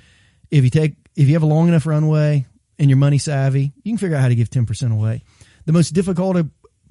if 0.51 0.63
you 0.63 0.71
take 0.71 0.95
if 1.17 1.27
you 1.27 1.35
have 1.35 1.43
a 1.43 1.47
long 1.47 1.69
enough 1.69 1.87
runway 1.87 2.47
and 2.79 2.89
you're 2.89 2.99
money 2.99 3.19
savvy, 3.19 3.73
you 3.83 3.93
can 3.93 3.99
figure 3.99 4.17
out 4.17 4.23
how 4.23 4.29
to 4.29 4.35
give 4.35 4.51
ten 4.51 4.67
percent 4.67 4.93
away. 4.93 5.23
The 5.65 5.73
most 5.73 5.91
difficult 5.91 6.37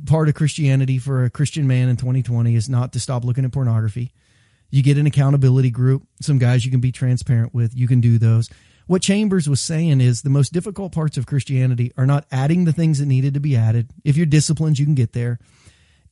part 0.06 0.30
of 0.30 0.36
Christianity 0.36 0.98
for 0.98 1.24
a 1.24 1.30
Christian 1.30 1.68
man 1.68 1.90
in 1.90 1.98
2020 1.98 2.56
is 2.56 2.70
not 2.70 2.94
to 2.94 3.00
stop 3.00 3.24
looking 3.24 3.46
at 3.46 3.52
pornography. 3.52 4.14
You 4.70 4.84
get 4.84 4.98
an 4.98 5.06
accountability 5.06 5.70
group, 5.70 6.04
some 6.22 6.38
guys 6.38 6.66
you 6.66 6.72
can 6.72 6.80
be 6.80 6.92
transparent 6.92 7.54
with. 7.54 7.76
You 7.76 7.88
can 7.88 8.00
do 8.00 8.18
those. 8.18 8.50
What 8.88 9.02
Chambers 9.02 9.48
was 9.48 9.62
saying 9.62 10.02
is 10.02 10.22
the 10.22 10.30
most 10.30 10.54
difficult 10.54 10.92
parts 10.92 11.18
of 11.18 11.26
Christianity 11.26 11.92
are 11.98 12.06
not 12.06 12.26
adding 12.32 12.66
the 12.66 12.74
things 12.74 13.00
that 13.00 13.06
needed 13.06 13.34
to 13.34 13.40
be 13.40 13.56
added. 13.56 13.90
If 14.04 14.18
you're 14.18 14.26
disciplined, 14.26 14.80
you 14.80 14.86
can 14.86 14.96
get 14.96 15.14
there. 15.14 15.40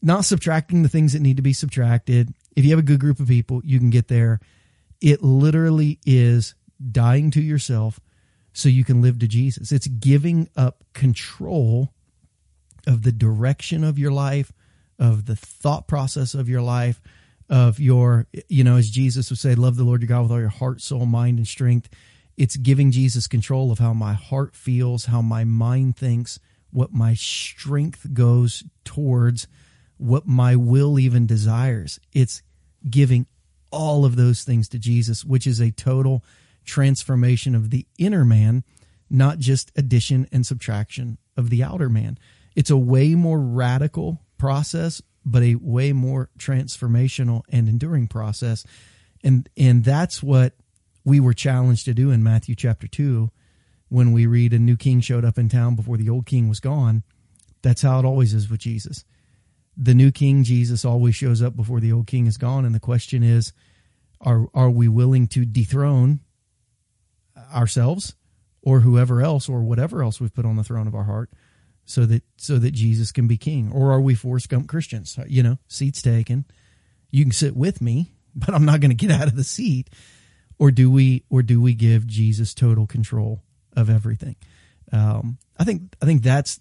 Not 0.02 0.26
subtracting 0.26 0.84
the 0.84 0.90
things 0.90 1.14
that 1.14 1.22
need 1.22 1.38
to 1.38 1.44
be 1.44 1.54
subtracted. 1.54 2.34
If 2.56 2.64
you 2.64 2.72
have 2.72 2.80
a 2.80 2.84
good 2.84 3.00
group 3.00 3.20
of 3.20 3.28
people, 3.28 3.62
you 3.66 3.80
can 3.80 3.90
get 3.90 4.08
there. 4.08 4.40
It 5.02 5.24
literally 5.24 6.00
is 6.06 6.56
dying 6.92 7.32
to 7.32 7.42
yourself 7.42 8.00
so 8.54 8.70
you 8.70 8.86
can 8.86 9.02
live 9.02 9.20
to 9.20 9.28
Jesus. 9.28 9.72
It's 9.72 9.88
giving 9.88 10.50
up 10.56 10.84
control 10.94 11.94
of 12.90 13.04
the 13.04 13.12
direction 13.12 13.84
of 13.84 14.00
your 14.00 14.12
life, 14.12 14.52
of 14.98 15.26
the 15.26 15.36
thought 15.36 15.88
process 15.88 16.34
of 16.34 16.50
your 16.50 16.62
life, 16.62 17.02
of 17.50 17.80
your, 17.80 18.28
you 18.48 18.64
know, 18.64 18.78
as 18.78 18.90
Jesus 18.90 19.30
would 19.30 19.40
say, 19.40 19.54
love 19.54 19.76
the 19.76 19.84
Lord 19.84 20.02
your 20.02 20.08
God 20.08 20.24
with 20.24 20.32
all 20.32 20.40
your 20.40 20.50
heart, 20.50 20.82
soul, 20.82 21.06
mind, 21.06 21.38
and 21.38 21.48
strength. 21.48 21.88
It's 22.36 22.58
giving 22.58 22.92
Jesus 22.92 23.28
control 23.28 23.72
of 23.72 23.80
how 23.80 23.94
my 23.94 24.14
heart 24.14 24.56
feels, 24.56 25.06
how 25.06 25.22
my 25.22 25.44
mind 25.44 25.98
thinks, 25.98 26.40
what 26.72 26.92
my 26.92 27.14
strength 27.14 28.14
goes 28.14 28.64
towards, 28.84 29.48
what 29.98 30.28
my 30.28 30.56
will 30.56 30.98
even 30.98 31.28
desires. 31.28 32.00
It's 32.12 32.42
giving 32.90 33.28
all 33.72 34.04
of 34.04 34.16
those 34.16 34.44
things 34.44 34.68
to 34.70 34.80
Jesus, 34.80 35.24
which 35.24 35.46
is 35.46 35.60
a 35.60 35.72
total 35.72 36.24
transformation 36.66 37.54
of 37.54 37.70
the 37.70 37.86
inner 37.98 38.26
man– 38.26 38.64
not 39.10 39.40
just 39.40 39.72
addition 39.76 40.28
and 40.32 40.46
subtraction 40.46 41.18
of 41.36 41.50
the 41.50 41.64
outer 41.64 41.90
man. 41.90 42.18
It's 42.60 42.70
a 42.70 42.76
way 42.76 43.16
more 43.16 43.40
radical 43.40 44.20
process, 44.38 45.02
but 45.24 45.44
a 45.44 45.56
way 45.56 45.94
more 45.94 46.30
transformational 46.38 47.44
and 47.48 47.70
enduring 47.70 48.10
process. 48.10 48.66
And 49.24 49.48
and 49.56 49.86
that's 49.86 50.22
what 50.22 50.56
we 51.06 51.22
were 51.22 51.34
challenged 51.34 51.86
to 51.86 51.94
do 51.94 52.12
in 52.12 52.22
Matthew 52.22 52.56
chapter 52.56 52.86
2 52.86 53.32
when 53.88 54.12
we 54.12 54.26
read 54.26 54.52
a 54.52 54.60
new 54.60 54.76
king 54.76 55.00
showed 55.00 55.24
up 55.24 55.38
in 55.38 55.48
town 55.48 55.78
before 55.78 55.96
the 55.96 56.10
old 56.10 56.26
king 56.26 56.50
was 56.50 56.60
gone. 56.60 57.04
That's 57.62 57.82
how 57.82 57.98
it 57.98 58.06
always 58.06 58.34
is 58.34 58.50
with 58.50 58.60
Jesus. 58.60 59.06
The 59.78 59.94
new 59.94 60.12
king 60.12 60.44
Jesus 60.44 60.84
always 60.84 61.16
shows 61.16 61.42
up 61.42 61.56
before 61.56 61.80
the 61.80 61.94
old 61.94 62.08
king 62.08 62.28
is 62.28 62.36
gone 62.36 62.66
and 62.66 62.76
the 62.76 62.80
question 62.82 63.24
is 63.24 63.54
are 64.20 64.48
are 64.54 64.70
we 64.70 64.90
willing 64.90 65.28
to 65.28 65.46
dethrone 65.46 66.20
ourselves 67.56 68.18
or 68.62 68.82
whoever 68.82 69.22
else 69.22 69.48
or 69.48 69.64
whatever 69.64 70.04
else 70.04 70.20
we've 70.20 70.36
put 70.36 70.46
on 70.46 70.58
the 70.58 70.64
throne 70.66 70.88
of 70.88 70.94
our 70.94 71.06
heart 71.06 71.30
so 71.90 72.06
that 72.06 72.24
so 72.38 72.60
that 72.60 72.72
Jesus 72.72 73.12
can 73.12 73.28
be 73.28 73.38
king. 73.38 73.72
Or 73.74 73.92
are 73.92 74.02
we 74.02 74.16
Forrest 74.16 74.50
Gump 74.50 74.68
Christians? 74.68 75.18
You 75.28 75.44
know 75.44 75.58
seats 75.68 76.02
taken. 76.02 76.46
You 77.10 77.26
can 77.26 77.32
sit 77.32 77.56
with 77.56 77.82
me 77.82 78.12
but 78.36 78.54
I'm 78.54 78.66
not 78.66 78.80
going 78.80 78.96
to 78.96 78.96
get 78.96 79.12
out 79.12 79.28
of 79.28 79.36
the 79.36 79.44
seat. 79.44 79.90
Or 80.58 80.72
do 80.72 80.92
we 80.92 81.24
or 81.30 81.42
do 81.42 81.62
we 81.62 81.74
give 81.74 82.06
Jesus 82.06 82.54
total 82.54 82.86
control 82.86 83.42
of 83.76 83.90
everything? 83.90 84.36
Um, 84.92 85.38
I 85.58 85.64
think 85.64 85.96
I 86.02 86.06
think 86.06 86.22
that's 86.22 86.60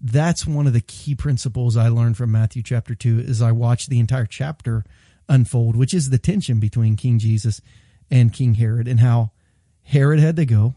that's 0.00 0.46
one 0.46 0.66
of 0.66 0.74
the 0.74 0.82
key 0.82 1.14
principles 1.14 1.76
I 1.76 1.88
learned 1.88 2.18
from 2.18 2.30
Matthew 2.30 2.62
chapter 2.62 2.94
2 2.94 3.20
as 3.20 3.40
I 3.40 3.52
watched 3.52 3.88
the 3.88 3.98
entire 3.98 4.26
chapter 4.26 4.84
unfold 5.26 5.74
which 5.74 5.94
is 5.94 6.10
the 6.10 6.18
tension 6.18 6.60
between 6.60 6.96
King 6.96 7.18
Jesus 7.18 7.62
and 8.10 8.30
King 8.30 8.54
Herod 8.54 8.86
and 8.86 9.00
how 9.00 9.30
Herod 9.84 10.20
had 10.20 10.36
to 10.36 10.44
go 10.44 10.74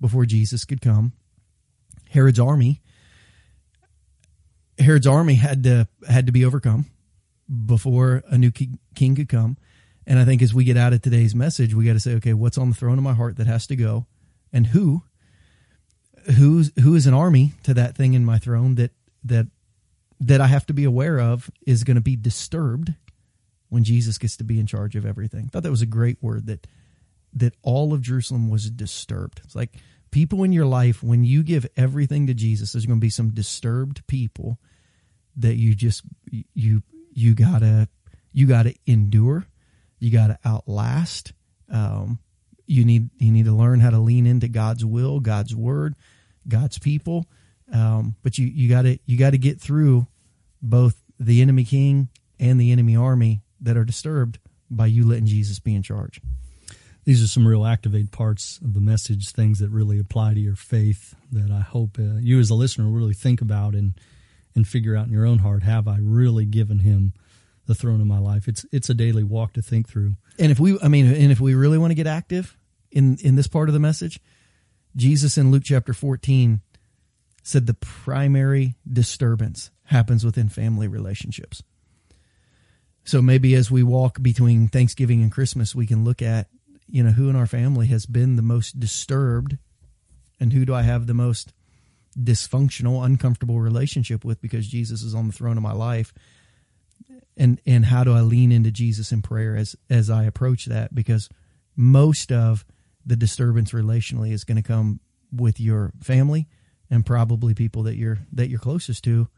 before 0.00 0.24
Jesus 0.24 0.64
could 0.64 0.80
come. 0.80 1.14
Herod's 2.10 2.38
army 2.38 2.80
Herod's 4.82 5.06
army 5.06 5.34
had 5.34 5.64
to 5.64 5.88
had 6.08 6.26
to 6.26 6.32
be 6.32 6.44
overcome 6.44 6.86
before 7.66 8.22
a 8.28 8.38
new 8.38 8.50
king 8.50 9.14
could 9.14 9.28
come. 9.28 9.56
And 10.06 10.18
I 10.18 10.24
think 10.24 10.42
as 10.42 10.52
we 10.52 10.64
get 10.64 10.76
out 10.76 10.92
of 10.92 11.02
today's 11.02 11.34
message, 11.34 11.74
we 11.74 11.84
got 11.84 11.92
to 11.92 12.00
say, 12.00 12.14
okay, 12.14 12.34
what's 12.34 12.58
on 12.58 12.70
the 12.70 12.74
throne 12.74 12.98
of 12.98 13.04
my 13.04 13.14
heart 13.14 13.36
that 13.36 13.46
has 13.46 13.66
to 13.68 13.76
go, 13.76 14.06
and 14.52 14.66
who, 14.66 15.02
who's 16.36 16.72
who 16.80 16.94
is 16.94 17.06
an 17.06 17.14
army 17.14 17.52
to 17.64 17.74
that 17.74 17.96
thing 17.96 18.14
in 18.14 18.24
my 18.24 18.38
throne 18.38 18.74
that 18.76 18.90
that 19.24 19.46
that 20.20 20.40
I 20.40 20.46
have 20.46 20.66
to 20.66 20.72
be 20.72 20.84
aware 20.84 21.20
of 21.20 21.50
is 21.66 21.84
going 21.84 21.96
to 21.96 22.00
be 22.00 22.16
disturbed 22.16 22.94
when 23.68 23.84
Jesus 23.84 24.18
gets 24.18 24.36
to 24.36 24.44
be 24.44 24.60
in 24.60 24.66
charge 24.66 24.96
of 24.96 25.06
everything. 25.06 25.46
I 25.46 25.48
thought 25.48 25.62
that 25.64 25.70
was 25.70 25.82
a 25.82 25.86
great 25.86 26.18
word 26.20 26.46
that 26.46 26.66
that 27.34 27.54
all 27.62 27.94
of 27.94 28.02
Jerusalem 28.02 28.50
was 28.50 28.70
disturbed. 28.70 29.40
It's 29.44 29.56
like 29.56 29.76
people 30.10 30.44
in 30.44 30.52
your 30.52 30.66
life, 30.66 31.02
when 31.02 31.24
you 31.24 31.42
give 31.42 31.66
everything 31.76 32.26
to 32.26 32.34
Jesus, 32.34 32.72
there's 32.72 32.86
going 32.86 32.98
to 32.98 33.04
be 33.04 33.10
some 33.10 33.30
disturbed 33.30 34.06
people 34.06 34.58
that 35.36 35.56
you 35.56 35.74
just 35.74 36.02
you 36.54 36.82
you 37.12 37.34
gotta 37.34 37.88
you 38.32 38.46
gotta 38.46 38.74
endure, 38.86 39.46
you 39.98 40.10
gotta 40.10 40.38
outlast. 40.44 41.32
Um, 41.70 42.18
you 42.66 42.84
need 42.84 43.10
you 43.18 43.32
need 43.32 43.46
to 43.46 43.52
learn 43.52 43.80
how 43.80 43.90
to 43.90 43.98
lean 43.98 44.26
into 44.26 44.48
God's 44.48 44.84
will, 44.84 45.20
God's 45.20 45.54
word, 45.54 45.94
God's 46.46 46.78
people. 46.78 47.26
Um, 47.72 48.16
but 48.22 48.38
you 48.38 48.46
you 48.46 48.68
gotta 48.68 48.98
you 49.06 49.18
gotta 49.18 49.38
get 49.38 49.60
through 49.60 50.06
both 50.60 51.00
the 51.18 51.42
enemy 51.42 51.64
king 51.64 52.08
and 52.38 52.60
the 52.60 52.72
enemy 52.72 52.96
army 52.96 53.42
that 53.60 53.76
are 53.76 53.84
disturbed 53.84 54.38
by 54.70 54.86
you 54.86 55.06
letting 55.06 55.26
Jesus 55.26 55.58
be 55.60 55.74
in 55.74 55.82
charge 55.82 56.20
these 57.04 57.22
are 57.22 57.28
some 57.28 57.46
real 57.46 57.66
activate 57.66 58.12
parts 58.12 58.60
of 58.62 58.74
the 58.74 58.80
message, 58.80 59.30
things 59.30 59.58
that 59.58 59.70
really 59.70 59.98
apply 59.98 60.34
to 60.34 60.40
your 60.40 60.54
faith 60.54 61.14
that 61.32 61.50
I 61.50 61.60
hope 61.60 61.98
uh, 61.98 62.18
you 62.20 62.38
as 62.38 62.50
a 62.50 62.54
listener 62.54 62.86
really 62.86 63.14
think 63.14 63.40
about 63.40 63.74
and 63.74 63.94
and 64.54 64.66
figure 64.66 64.96
out 64.96 65.06
in 65.06 65.12
your 65.12 65.26
own 65.26 65.38
heart, 65.38 65.62
have 65.62 65.88
I 65.88 65.98
really 66.00 66.44
given 66.44 66.80
him 66.80 67.12
the 67.66 67.74
throne 67.74 68.00
of 68.00 68.06
my 68.06 68.18
life? 68.18 68.48
It's 68.48 68.66
it's 68.72 68.90
a 68.90 68.94
daily 68.94 69.24
walk 69.24 69.52
to 69.54 69.62
think 69.62 69.88
through. 69.88 70.16
And 70.38 70.52
if 70.52 70.60
we 70.60 70.78
I 70.80 70.88
mean 70.88 71.06
and 71.06 71.32
if 71.32 71.40
we 71.40 71.54
really 71.54 71.78
want 71.78 71.90
to 71.90 71.96
get 71.96 72.06
active 72.06 72.56
in 72.90 73.16
in 73.22 73.34
this 73.34 73.46
part 73.48 73.68
of 73.68 73.72
the 73.72 73.80
message, 73.80 74.20
Jesus 74.96 75.38
in 75.38 75.50
Luke 75.50 75.64
chapter 75.64 75.94
14 75.94 76.60
said 77.42 77.66
the 77.66 77.74
primary 77.74 78.76
disturbance 78.90 79.70
happens 79.84 80.24
within 80.24 80.48
family 80.48 80.86
relationships. 80.86 81.62
So 83.04 83.20
maybe 83.20 83.54
as 83.54 83.68
we 83.68 83.82
walk 83.82 84.22
between 84.22 84.68
Thanksgiving 84.68 85.22
and 85.22 85.32
Christmas, 85.32 85.74
we 85.74 85.88
can 85.88 86.04
look 86.04 86.22
at 86.22 86.48
you 86.92 87.02
know, 87.02 87.10
who 87.10 87.30
in 87.30 87.36
our 87.36 87.46
family 87.46 87.86
has 87.86 88.04
been 88.04 88.36
the 88.36 88.42
most 88.42 88.78
disturbed 88.78 89.56
and 90.38 90.52
who 90.52 90.66
do 90.66 90.74
I 90.74 90.82
have 90.82 91.06
the 91.06 91.14
most 91.14 91.52
dysfunctional, 92.18 93.04
uncomfortable 93.04 93.60
relationship 93.60 94.24
with 94.24 94.40
because 94.40 94.66
Jesus 94.66 95.02
is 95.02 95.14
on 95.14 95.26
the 95.26 95.32
throne 95.32 95.56
of 95.56 95.62
my 95.62 95.72
life. 95.72 96.12
And 97.36 97.60
and 97.66 97.86
how 97.86 98.04
do 98.04 98.12
I 98.12 98.20
lean 98.20 98.52
into 98.52 98.70
Jesus 98.70 99.12
in 99.12 99.22
prayer 99.22 99.56
as 99.56 99.74
as 99.88 100.10
I 100.10 100.24
approach 100.24 100.66
that? 100.66 100.94
Because 100.94 101.28
most 101.76 102.30
of 102.30 102.64
the 103.04 103.16
disturbance 103.16 103.72
relationally 103.72 104.32
is 104.32 104.44
going 104.44 104.56
to 104.56 104.62
come 104.62 105.00
with 105.34 105.58
your 105.58 105.92
family 106.00 106.46
and 106.90 107.06
probably 107.06 107.54
people 107.54 107.82
that 107.84 107.96
you're 107.96 108.18
that 108.32 108.48
you're 108.48 108.60
closest 108.60 109.04
to 109.04 109.28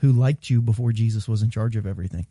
who 0.00 0.12
liked 0.12 0.50
you 0.50 0.62
before 0.62 0.92
Jesus 0.92 1.28
was 1.28 1.42
in 1.42 1.50
charge 1.50 1.76
of 1.76 1.86
everything. 1.86 2.26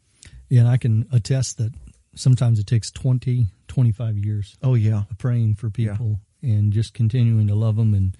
Yeah, 0.49 0.61
and 0.61 0.69
I 0.69 0.77
can 0.77 1.07
attest 1.11 1.57
that 1.57 1.73
sometimes 2.15 2.59
it 2.59 2.67
takes 2.67 2.91
20, 2.91 3.45
25 3.67 4.17
years. 4.17 4.57
Oh 4.61 4.75
yeah, 4.75 5.03
praying 5.17 5.55
for 5.55 5.69
people 5.69 6.19
yeah. 6.41 6.51
and 6.51 6.73
just 6.73 6.93
continuing 6.93 7.47
to 7.47 7.55
love 7.55 7.75
them, 7.75 7.93
and 7.93 8.15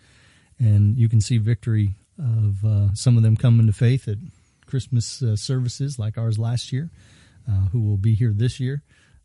and 0.59 0.97
you 0.97 1.09
can 1.09 1.21
see 1.21 1.37
victory 1.37 1.95
of 2.17 2.65
uh, 2.65 2.93
some 2.93 3.17
of 3.17 3.23
them 3.23 3.37
coming 3.37 3.67
to 3.67 3.73
faith 3.73 4.07
at 4.07 4.17
Christmas 4.65 5.21
uh, 5.21 5.35
services 5.35 5.97
like 5.97 6.17
ours 6.17 6.37
last 6.37 6.71
year, 6.71 6.89
uh, 7.49 7.69
who 7.71 7.81
will 7.81 7.97
be 7.97 8.13
here 8.13 8.33
this 8.33 8.59
year. 8.59 8.83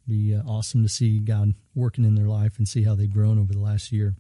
Be 0.09 0.35
uh, 0.35 0.43
awesome 0.47 0.83
to 0.83 0.89
see 0.89 1.19
God 1.19 1.55
working 1.75 2.05
in 2.05 2.15
their 2.15 2.29
life 2.29 2.59
and 2.59 2.69
see 2.69 2.85
how 2.85 2.95
they've 2.95 3.13
grown 3.13 3.39
over 3.39 3.53
the 3.53 3.61
last 3.61 3.91
year. 3.91 4.15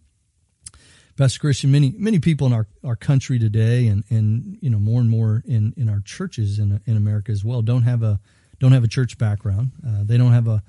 Pastor 1.16 1.38
Christian, 1.38 1.70
many 1.70 1.94
many 1.96 2.18
people 2.18 2.48
in 2.48 2.52
our, 2.52 2.66
our 2.82 2.96
country 2.96 3.38
today, 3.38 3.86
and, 3.86 4.02
and 4.10 4.58
you 4.60 4.68
know 4.68 4.80
more 4.80 5.00
and 5.00 5.08
more 5.08 5.44
in, 5.46 5.72
in 5.76 5.88
our 5.88 6.00
churches 6.00 6.58
in 6.58 6.80
in 6.86 6.96
America 6.96 7.30
as 7.30 7.44
well, 7.44 7.62
don't 7.62 7.82
have 7.82 8.02
a 8.02 8.18
don't 8.58 8.72
have 8.72 8.82
a 8.82 8.88
church 8.88 9.16
background. 9.16 9.70
Uh, 9.86 10.02
they 10.02 10.16
don't 10.16 10.32
have 10.32 10.48
a, 10.48 10.62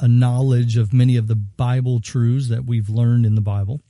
a 0.00 0.08
knowledge 0.08 0.76
of 0.76 0.92
many 0.92 1.16
of 1.16 1.26
the 1.26 1.36
Bible 1.36 2.00
truths 2.00 2.48
that 2.48 2.66
we've 2.66 2.90
learned 2.90 3.24
in 3.24 3.34
the 3.34 3.40
Bible. 3.40 3.80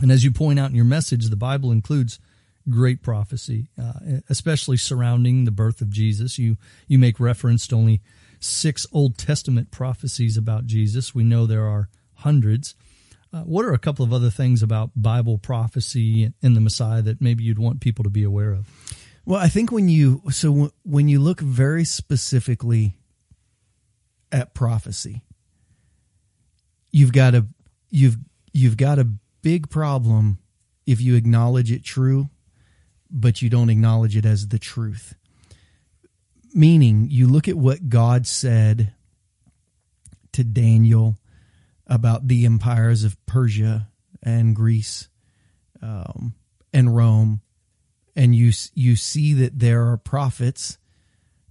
And 0.00 0.12
as 0.12 0.24
you 0.24 0.30
point 0.30 0.58
out 0.58 0.70
in 0.70 0.76
your 0.76 0.84
message, 0.84 1.26
the 1.26 1.36
Bible 1.36 1.72
includes 1.72 2.18
great 2.68 3.02
prophecy, 3.02 3.68
uh, 3.80 4.20
especially 4.28 4.76
surrounding 4.76 5.44
the 5.44 5.50
birth 5.50 5.80
of 5.80 5.90
Jesus. 5.90 6.38
You 6.38 6.56
you 6.86 6.98
make 6.98 7.18
reference 7.18 7.66
to 7.68 7.76
only 7.76 8.00
six 8.40 8.86
Old 8.92 9.18
Testament 9.18 9.70
prophecies 9.70 10.36
about 10.36 10.66
Jesus. 10.66 11.14
We 11.14 11.24
know 11.24 11.46
there 11.46 11.66
are 11.66 11.88
hundreds. 12.14 12.74
Uh, 13.32 13.42
what 13.42 13.64
are 13.64 13.72
a 13.72 13.78
couple 13.78 14.04
of 14.04 14.12
other 14.12 14.30
things 14.30 14.62
about 14.62 14.90
Bible 14.96 15.38
prophecy 15.38 16.32
in 16.40 16.54
the 16.54 16.60
Messiah 16.60 17.02
that 17.02 17.20
maybe 17.20 17.44
you'd 17.44 17.58
want 17.58 17.80
people 17.80 18.02
to 18.04 18.10
be 18.10 18.22
aware 18.22 18.52
of? 18.52 18.66
Well, 19.26 19.40
I 19.40 19.48
think 19.48 19.70
when 19.70 19.88
you 19.88 20.22
so 20.30 20.72
when 20.84 21.08
you 21.08 21.20
look 21.20 21.40
very 21.40 21.84
specifically 21.84 22.96
at 24.32 24.54
prophecy, 24.54 25.22
you've 26.90 27.12
got 27.12 27.34
a 27.34 27.46
you've 27.90 28.16
you've 28.52 28.78
got 28.78 28.98
a 28.98 29.08
big 29.48 29.70
problem 29.70 30.38
if 30.86 31.00
you 31.00 31.14
acknowledge 31.14 31.72
it 31.72 31.82
true, 31.82 32.28
but 33.10 33.40
you 33.40 33.48
don't 33.48 33.70
acknowledge 33.70 34.14
it 34.14 34.26
as 34.26 34.48
the 34.48 34.58
truth. 34.58 35.14
Meaning, 36.52 37.06
you 37.08 37.26
look 37.26 37.48
at 37.48 37.56
what 37.56 37.88
God 37.88 38.26
said 38.26 38.92
to 40.32 40.44
Daniel 40.44 41.16
about 41.86 42.28
the 42.28 42.44
empires 42.44 43.04
of 43.04 43.16
Persia 43.24 43.88
and 44.22 44.54
Greece 44.54 45.08
um, 45.80 46.34
and 46.74 46.94
Rome 46.94 47.40
and 48.14 48.34
you 48.34 48.52
you 48.74 48.96
see 48.96 49.32
that 49.32 49.58
there 49.58 49.88
are 49.88 49.96
prophets 49.96 50.76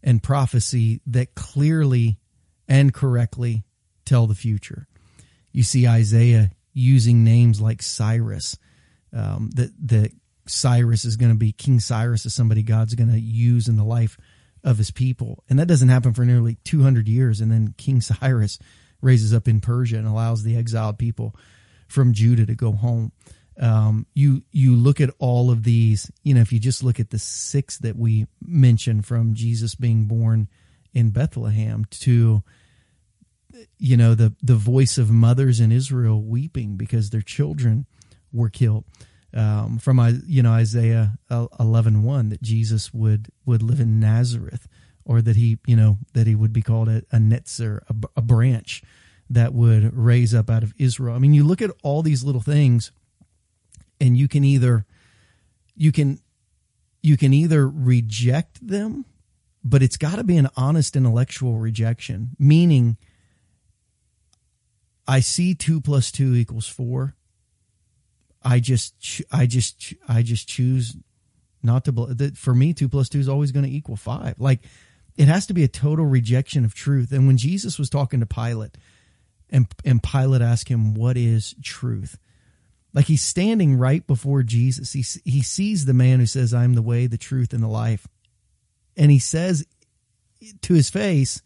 and 0.03 0.21
prophecy 0.21 1.01
that 1.07 1.33
clearly 1.33 2.19
and 2.67 2.93
correctly 2.93 3.63
tell 4.05 4.27
the 4.27 4.35
future. 4.35 4.87
You 5.51 5.63
see 5.63 5.87
Isaiah 5.87 6.51
using 6.77 7.23
names 7.23 7.59
like 7.59 7.81
Cyrus, 7.81 8.57
um, 9.13 9.49
that 9.55 9.71
that 9.87 10.11
Cyrus 10.45 11.05
is 11.05 11.15
going 11.15 11.31
to 11.31 11.37
be 11.37 11.51
King 11.51 11.79
Cyrus 11.79 12.25
is 12.25 12.33
somebody 12.33 12.63
God's 12.63 12.95
going 12.95 13.11
to 13.11 13.19
use 13.19 13.67
in 13.67 13.77
the 13.77 13.83
life 13.83 14.17
of 14.63 14.77
his 14.77 14.91
people, 14.91 15.43
and 15.49 15.59
that 15.59 15.67
doesn't 15.67 15.89
happen 15.89 16.13
for 16.13 16.25
nearly 16.25 16.57
two 16.63 16.83
hundred 16.83 17.07
years, 17.07 17.41
and 17.41 17.51
then 17.51 17.73
King 17.77 18.01
Cyrus 18.01 18.59
raises 19.01 19.33
up 19.33 19.47
in 19.47 19.61
Persia 19.61 19.97
and 19.97 20.07
allows 20.07 20.43
the 20.43 20.55
exiled 20.55 20.97
people 20.97 21.35
from 21.87 22.13
Judah 22.13 22.45
to 22.45 22.55
go 22.55 22.71
home 22.71 23.11
um, 23.59 24.05
you 24.13 24.43
you 24.51 24.75
look 24.75 25.01
at 25.01 25.09
all 25.19 25.49
of 25.49 25.63
these. 25.63 26.11
You 26.23 26.35
know, 26.35 26.41
if 26.41 26.51
you 26.53 26.59
just 26.59 26.83
look 26.83 26.99
at 26.99 27.09
the 27.09 27.19
six 27.19 27.77
that 27.79 27.95
we 27.95 28.27
mentioned 28.41 29.05
from 29.05 29.33
Jesus 29.33 29.75
being 29.75 30.05
born 30.05 30.47
in 30.93 31.09
Bethlehem 31.09 31.85
to 31.85 32.43
you 33.77 33.97
know 33.97 34.15
the 34.15 34.33
the 34.41 34.55
voice 34.55 34.97
of 34.97 35.09
mothers 35.11 35.59
in 35.59 35.71
Israel 35.71 36.21
weeping 36.21 36.75
because 36.75 37.09
their 37.09 37.21
children 37.21 37.85
were 38.31 38.49
killed. 38.49 38.85
um, 39.33 39.77
from 39.77 39.99
you 40.25 40.41
know 40.41 40.51
Isaiah 40.51 41.17
11, 41.29 42.03
1, 42.03 42.29
that 42.29 42.41
Jesus 42.41 42.93
would 42.93 43.29
would 43.45 43.61
live 43.61 43.79
in 43.79 43.99
Nazareth, 43.99 44.67
or 45.05 45.21
that 45.21 45.35
he 45.35 45.57
you 45.67 45.75
know 45.75 45.97
that 46.13 46.27
he 46.27 46.35
would 46.35 46.53
be 46.53 46.61
called 46.61 46.89
a, 46.89 47.03
a 47.11 47.17
netzer, 47.17 47.81
a, 47.89 47.95
a 48.17 48.21
branch 48.21 48.83
that 49.29 49.53
would 49.53 49.93
raise 49.95 50.33
up 50.33 50.49
out 50.49 50.63
of 50.63 50.73
Israel. 50.77 51.15
I 51.15 51.19
mean, 51.19 51.33
you 51.33 51.43
look 51.43 51.61
at 51.61 51.71
all 51.83 52.01
these 52.01 52.23
little 52.23 52.41
things, 52.41 52.91
and 53.99 54.17
you 54.17 54.27
can 54.27 54.43
either 54.43 54.85
you 55.75 55.91
can 55.91 56.19
you 57.01 57.17
can 57.17 57.33
either 57.33 57.67
reject 57.67 58.65
them, 58.65 59.05
but 59.63 59.83
it's 59.83 59.97
got 59.97 60.15
to 60.15 60.23
be 60.23 60.37
an 60.37 60.49
honest 60.55 60.95
intellectual 60.95 61.57
rejection, 61.59 62.29
meaning 62.39 62.97
I 65.07 65.21
see 65.21 65.55
two 65.55 65.79
plus 65.81 66.11
two 66.11 66.35
equals 66.35 66.67
four. 66.67 67.15
I 68.43 68.59
just, 68.59 69.21
I 69.31 69.45
just, 69.45 69.93
I 70.07 70.21
just 70.21 70.47
choose 70.47 70.95
not 71.63 71.85
to. 71.85 71.91
Believe 71.91 72.17
that 72.17 72.37
for 72.37 72.53
me, 72.53 72.73
two 72.73 72.89
plus 72.89 73.09
two 73.09 73.19
is 73.19 73.29
always 73.29 73.51
going 73.51 73.65
to 73.65 73.71
equal 73.71 73.95
five. 73.95 74.35
Like 74.39 74.61
it 75.17 75.27
has 75.27 75.47
to 75.47 75.53
be 75.53 75.63
a 75.63 75.67
total 75.67 76.05
rejection 76.05 76.63
of 76.63 76.73
truth. 76.73 77.11
And 77.11 77.27
when 77.27 77.37
Jesus 77.37 77.79
was 77.79 77.89
talking 77.89 78.19
to 78.19 78.25
Pilate, 78.25 78.77
and 79.49 79.67
and 79.83 80.01
Pilate 80.03 80.41
asked 80.41 80.69
him, 80.69 80.93
"What 80.93 81.17
is 81.17 81.55
truth?" 81.63 82.17
Like 82.93 83.05
he's 83.05 83.21
standing 83.21 83.77
right 83.77 84.05
before 84.05 84.43
Jesus. 84.43 84.93
He 84.93 85.03
he 85.29 85.41
sees 85.41 85.85
the 85.85 85.93
man 85.93 86.19
who 86.19 86.25
says, 86.25 86.53
"I'm 86.53 86.73
the 86.73 86.81
way, 86.81 87.07
the 87.07 87.17
truth, 87.17 87.53
and 87.53 87.63
the 87.63 87.67
life," 87.67 88.07
and 88.95 89.11
he 89.11 89.19
says 89.19 89.65
to 90.61 90.73
his 90.73 90.89
face, 90.89 91.41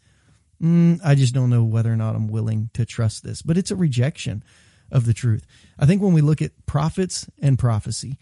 mm, 0.62 1.00
"I 1.04 1.14
just 1.14 1.34
don't 1.34 1.50
know 1.50 1.64
whether 1.64 1.92
or 1.92 1.96
not 1.96 2.14
I'm 2.14 2.28
willing 2.28 2.70
to 2.74 2.84
trust 2.84 3.22
this." 3.22 3.42
But 3.42 3.58
it's 3.58 3.70
a 3.70 3.76
rejection 3.76 4.42
of 4.90 5.06
the 5.06 5.14
truth. 5.14 5.46
I 5.78 5.86
think 5.86 6.02
when 6.02 6.12
we 6.12 6.20
look 6.20 6.42
at 6.42 6.66
prophets 6.66 7.28
and 7.40 7.58
prophecy, 7.58 8.18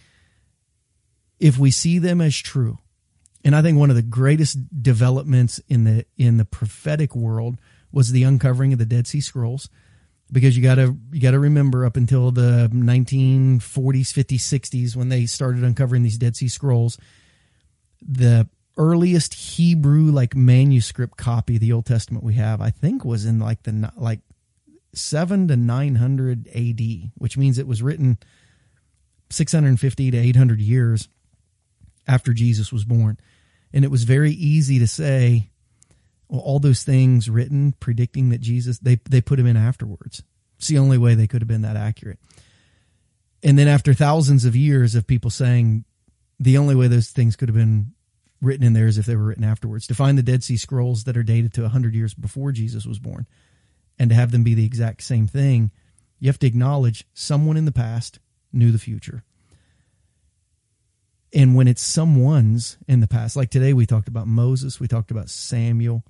if 1.39 1.59
we 1.59 1.71
see 1.71 1.99
them 1.99 2.21
as 2.21 2.37
true, 2.37 2.79
and 3.45 3.57
I 3.57 3.63
think 3.63 3.79
one 3.79 3.91
of 3.91 3.97
the 3.97 4.03
greatest 4.03 4.83
developments 4.83 5.61
in 5.69 5.85
the 5.85 6.05
in 6.17 6.37
the 6.37 6.45
prophetic 6.45 7.15
world 7.17 7.59
was 7.93 8.13
the 8.13 8.23
uncovering 8.23 8.73
of 8.73 8.79
the 8.79 8.87
Dead 8.87 9.07
Sea 9.07 9.21
Scrolls 9.21 9.69
because 10.31 10.57
you 10.57 10.63
got 10.63 10.77
to 10.77 10.97
you 11.13 11.21
got 11.21 11.33
to 11.33 11.39
remember 11.39 11.85
up 11.85 11.97
until 11.97 12.31
the 12.31 12.71
1940s 12.73 13.61
50s 13.61 14.41
60s 14.41 14.97
when 14.97 15.09
they 15.09 15.27
started 15.27 15.65
uncovering 15.65 16.03
these 16.03 16.19
Dead 16.19 16.37
Sea 16.37 16.49
Scrolls 16.49 16.99
the 18.01 18.49
earliest 18.81 19.35
Hebrew 19.35 20.11
like 20.11 20.35
manuscript 20.35 21.17
copy 21.17 21.57
of 21.57 21.61
the 21.61 21.73
Old 21.73 21.87
Testament 21.87 22.25
we 22.25 22.35
have 22.35 22.61
I 22.61 22.71
think 22.71 23.05
was 23.05 23.27
in 23.27 23.39
like 23.39 23.63
the 23.63 23.93
like 23.97 24.21
7 24.95 25.49
to 25.49 25.57
900 25.57 26.49
AD 26.49 26.81
which 27.17 27.37
means 27.37 27.59
it 27.59 27.67
was 27.67 27.83
written 27.83 28.19
650 29.29 30.11
to 30.11 30.17
800 30.19 30.61
years 30.61 31.09
after 32.09 32.33
Jesus 32.33 32.73
was 32.73 32.85
born 32.85 33.19
and 33.73 33.85
it 33.85 33.91
was 33.91 34.05
very 34.05 34.33
easy 34.33 34.79
to 34.79 34.87
say 34.87 35.51
well, 36.31 36.41
all 36.41 36.61
those 36.61 36.85
things 36.85 37.29
written 37.29 37.75
predicting 37.81 38.29
that 38.31 38.41
Jesus, 38.41 38.79
they, 38.79 39.01
they 39.09 39.21
put 39.21 39.39
him 39.39 39.47
in 39.47 39.57
afterwards. 39.57 40.23
It's 40.59 40.69
the 40.69 40.79
only 40.79 40.97
way 40.97 41.15
they 41.15 41.27
could 41.27 41.43
have 41.43 41.49
been 41.49 41.63
that 41.63 41.77
accurate. 41.77 42.21
And 43.43 43.59
then 43.59 43.69
after 43.69 43.93
thousands 43.95 44.45
of 44.45 44.55
years 44.55 44.95
of 44.95 45.07
people 45.07 45.31
saying 45.31 45.85
the 46.39 46.57
only 46.57 46.75
way 46.75 46.87
those 46.87 47.11
things 47.11 47.37
could 47.37 47.49
have 47.49 47.57
been 47.57 47.93
written 48.41 48.67
in 48.67 48.73
there 48.73 48.87
as 48.87 48.99
if 48.99 49.07
they 49.07 49.17
were 49.17 49.25
written 49.25 49.45
afterwards. 49.45 49.87
To 49.87 49.95
find 49.95 50.17
the 50.17 50.23
Dead 50.23 50.43
Sea 50.43 50.57
Scrolls 50.57 51.05
that 51.05 51.17
are 51.17 51.23
dated 51.23 51.53
to 51.55 51.63
100 51.63 51.95
years 51.95 52.15
before 52.15 52.53
Jesus 52.53 52.87
was 52.87 52.99
born 52.99 53.27
and 53.99 54.11
to 54.11 54.17
have 54.17 54.31
them 54.31 54.43
be 54.43 54.55
the 54.55 54.65
exact 54.65 55.03
same 55.03 55.27
thing, 55.27 55.71
you 56.19 56.29
have 56.29 56.39
to 56.39 56.47
acknowledge 56.47 57.05
someone 57.13 57.57
in 57.57 57.65
the 57.65 57.73
past 57.73 58.19
knew 58.53 58.73
the 58.73 58.79
future. 58.79 59.23
And 61.33 61.55
when 61.55 61.69
it's 61.69 61.83
someone's 61.83 62.77
in 62.89 63.01
the 63.01 63.07
past, 63.07 63.37
like 63.37 63.51
today 63.51 63.73
we 63.73 63.87
talked 63.87 64.09
about 64.09 64.27
Moses, 64.27 64.81
we 64.81 64.89
talked 64.89 65.11
about 65.11 65.31
Samuel, 65.31 66.03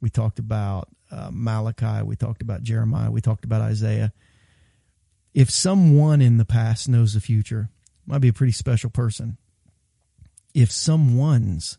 we 0.00 0.10
talked 0.10 0.38
about 0.38 0.88
uh, 1.10 1.30
Malachi. 1.32 2.02
We 2.02 2.16
talked 2.16 2.42
about 2.42 2.62
Jeremiah. 2.62 3.10
We 3.10 3.20
talked 3.20 3.44
about 3.44 3.60
Isaiah. 3.60 4.12
If 5.32 5.50
someone 5.50 6.20
in 6.20 6.36
the 6.36 6.44
past 6.44 6.88
knows 6.88 7.14
the 7.14 7.20
future, 7.20 7.70
might 8.06 8.18
be 8.18 8.28
a 8.28 8.32
pretty 8.32 8.52
special 8.52 8.90
person. 8.90 9.38
If 10.54 10.70
someone's 10.70 11.78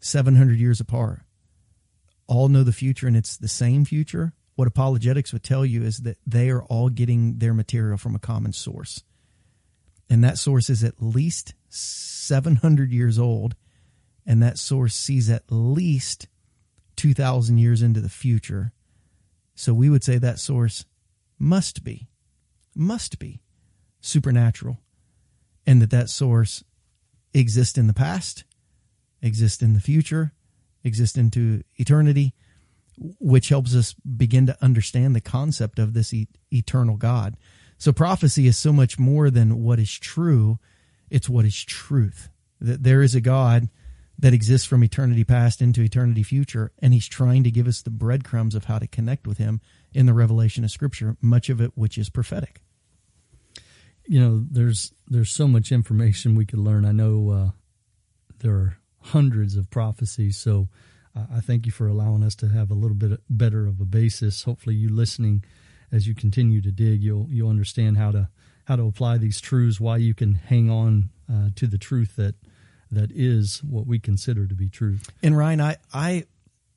700 0.00 0.58
years 0.58 0.80
apart 0.80 1.22
all 2.26 2.48
know 2.48 2.62
the 2.62 2.72
future 2.72 3.06
and 3.06 3.16
it's 3.16 3.36
the 3.36 3.48
same 3.48 3.84
future, 3.84 4.32
what 4.54 4.68
apologetics 4.68 5.32
would 5.32 5.42
tell 5.42 5.66
you 5.66 5.82
is 5.82 5.98
that 5.98 6.18
they 6.26 6.48
are 6.50 6.62
all 6.62 6.88
getting 6.88 7.38
their 7.38 7.52
material 7.52 7.98
from 7.98 8.14
a 8.14 8.20
common 8.20 8.52
source. 8.52 9.02
And 10.08 10.22
that 10.22 10.38
source 10.38 10.70
is 10.70 10.84
at 10.84 11.02
least 11.02 11.54
700 11.68 12.92
years 12.92 13.18
old. 13.18 13.56
And 14.26 14.42
that 14.42 14.58
source 14.58 14.94
sees 14.94 15.28
at 15.28 15.50
least 15.50 16.28
2,000 16.96 17.58
years 17.58 17.82
into 17.82 18.00
the 18.00 18.08
future. 18.08 18.72
So 19.54 19.74
we 19.74 19.90
would 19.90 20.04
say 20.04 20.18
that 20.18 20.38
source 20.38 20.84
must 21.38 21.84
be, 21.84 22.08
must 22.74 23.18
be 23.18 23.42
supernatural. 24.00 24.78
And 25.66 25.82
that 25.82 25.90
that 25.90 26.10
source 26.10 26.62
exists 27.34 27.76
in 27.76 27.86
the 27.86 27.94
past, 27.94 28.44
exist 29.20 29.62
in 29.62 29.74
the 29.74 29.80
future, 29.80 30.32
exist 30.82 31.18
into 31.18 31.62
eternity, 31.76 32.32
which 33.18 33.48
helps 33.48 33.74
us 33.74 33.94
begin 33.94 34.46
to 34.46 34.56
understand 34.62 35.14
the 35.14 35.20
concept 35.20 35.78
of 35.78 35.94
this 35.94 36.14
e- 36.14 36.28
eternal 36.52 36.96
God. 36.96 37.36
So 37.78 37.92
prophecy 37.92 38.46
is 38.46 38.56
so 38.56 38.72
much 38.72 38.98
more 38.98 39.30
than 39.30 39.62
what 39.62 39.78
is 39.78 39.98
true, 39.98 40.58
it's 41.10 41.28
what 41.28 41.44
is 41.44 41.64
truth. 41.64 42.28
That 42.60 42.82
there 42.82 43.02
is 43.02 43.14
a 43.14 43.20
God 43.20 43.68
that 44.18 44.32
exists 44.32 44.66
from 44.66 44.84
eternity 44.84 45.24
past 45.24 45.60
into 45.60 45.82
eternity 45.82 46.22
future, 46.22 46.70
and 46.78 46.94
he's 46.94 47.08
trying 47.08 47.42
to 47.44 47.50
give 47.50 47.66
us 47.66 47.82
the 47.82 47.90
breadcrumbs 47.90 48.54
of 48.54 48.66
how 48.66 48.78
to 48.78 48.86
connect 48.86 49.26
with 49.26 49.38
him 49.38 49.60
in 49.92 50.06
the 50.06 50.14
revelation 50.14 50.62
of 50.62 50.70
Scripture, 50.70 51.16
much 51.20 51.50
of 51.50 51.60
it 51.60 51.72
which 51.74 51.98
is 51.98 52.08
prophetic. 52.08 52.63
You 54.06 54.20
know, 54.20 54.44
there's 54.50 54.92
there's 55.08 55.30
so 55.30 55.48
much 55.48 55.72
information 55.72 56.34
we 56.34 56.46
could 56.46 56.58
learn. 56.58 56.84
I 56.84 56.92
know 56.92 57.30
uh, 57.30 57.50
there 58.40 58.54
are 58.54 58.76
hundreds 59.00 59.56
of 59.56 59.70
prophecies, 59.70 60.36
so 60.36 60.68
I 61.14 61.40
thank 61.40 61.66
you 61.66 61.72
for 61.72 61.86
allowing 61.86 62.22
us 62.22 62.34
to 62.36 62.48
have 62.48 62.70
a 62.70 62.74
little 62.74 62.96
bit 62.96 63.20
better 63.30 63.66
of 63.66 63.80
a 63.80 63.84
basis. 63.84 64.42
Hopefully, 64.42 64.76
you 64.76 64.88
listening 64.88 65.44
as 65.92 66.06
you 66.06 66.14
continue 66.14 66.60
to 66.60 66.70
dig, 66.70 67.02
you'll 67.02 67.28
you'll 67.30 67.50
understand 67.50 67.96
how 67.96 68.10
to 68.10 68.28
how 68.64 68.76
to 68.76 68.86
apply 68.86 69.18
these 69.18 69.40
truths, 69.40 69.80
why 69.80 69.96
you 69.96 70.14
can 70.14 70.34
hang 70.34 70.70
on 70.70 71.10
uh, 71.32 71.48
to 71.56 71.66
the 71.66 71.78
truth 71.78 72.16
that 72.16 72.34
that 72.90 73.10
is 73.12 73.62
what 73.62 73.86
we 73.86 73.98
consider 73.98 74.46
to 74.46 74.54
be 74.54 74.68
truth. 74.68 75.10
And 75.22 75.36
Ryan, 75.36 75.60
I, 75.60 75.76
I, 75.92 76.24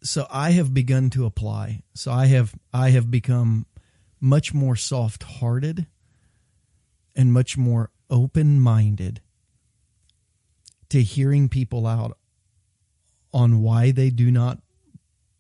so 0.04 0.28
I 0.30 0.52
have 0.52 0.74
begun 0.74 1.10
to 1.12 1.26
apply. 1.26 1.84
So 1.94 2.12
I 2.12 2.28
have, 2.28 2.54
I 2.74 2.90
have 2.90 3.10
become 3.10 3.66
much 4.20 4.54
more 4.54 4.76
soft 4.76 5.24
hearted 5.24 5.86
and 7.18 7.34
much 7.34 7.58
more 7.58 7.90
open 8.10 8.62
minded 8.62 9.20
to 10.90 11.02
hearing 11.02 11.50
people 11.50 11.86
out 11.86 12.18
on 13.34 13.62
why 13.62 13.92
they 13.92 14.10
do 14.10 14.32
not 14.32 14.60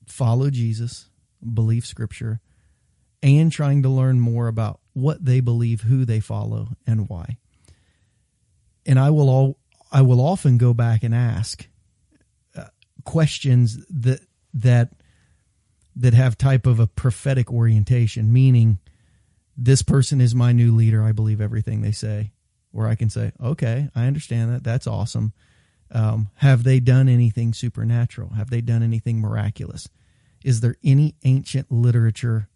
follow 0.06 0.50
Jesus, 0.50 1.10
believe 1.54 1.86
scripture, 1.86 2.42
and 3.24 3.52
trying 3.52 3.84
to 3.84 3.90
learn 3.90 4.20
more 4.20 4.48
about 4.48 4.80
what 4.94 5.24
they 5.24 5.40
believe, 5.40 5.82
who 5.82 6.04
they 6.04 6.20
follow, 6.20 6.70
and 6.86 7.08
why. 7.08 7.38
And 8.86 9.00
I 9.00 9.10
will 9.12 9.30
all 9.30 9.58
I 9.92 10.02
will 10.02 10.20
often 10.20 10.58
go 10.58 10.74
back 10.74 11.04
and 11.04 11.14
ask 11.16 11.68
uh, 12.56 12.66
questions 13.06 13.78
that 13.90 14.22
that 14.54 14.94
that 15.96 16.14
have 16.14 16.38
type 16.38 16.66
of 16.66 16.80
a 16.80 16.88
prophetic 16.88 17.52
orientation, 17.52 18.32
meaning 18.34 18.80
this 19.58 19.82
person 19.82 20.22
is 20.22 20.36
my 20.36 20.52
new 20.52 20.74
leader. 20.76 21.04
I 21.04 21.12
believe 21.12 21.42
everything 21.42 21.82
they 21.82 21.92
say. 21.92 22.32
Where 22.72 22.88
I 22.88 22.96
can 22.96 23.10
say, 23.10 23.32
okay, 23.42 23.90
I 23.96 24.06
understand 24.06 24.54
that. 24.54 24.64
That's 24.64 24.86
awesome. 24.86 25.34
Um, 25.90 26.30
have 26.36 26.64
they 26.64 26.80
done 26.80 27.10
anything 27.10 27.54
supernatural? 27.54 28.34
Have 28.34 28.50
they 28.50 28.62
done 28.62 28.84
anything 28.84 29.20
miraculous? 29.20 29.90
Is 30.44 30.60
there 30.60 30.76
any 30.84 31.16
ancient 31.24 31.72
literature, 31.72 32.50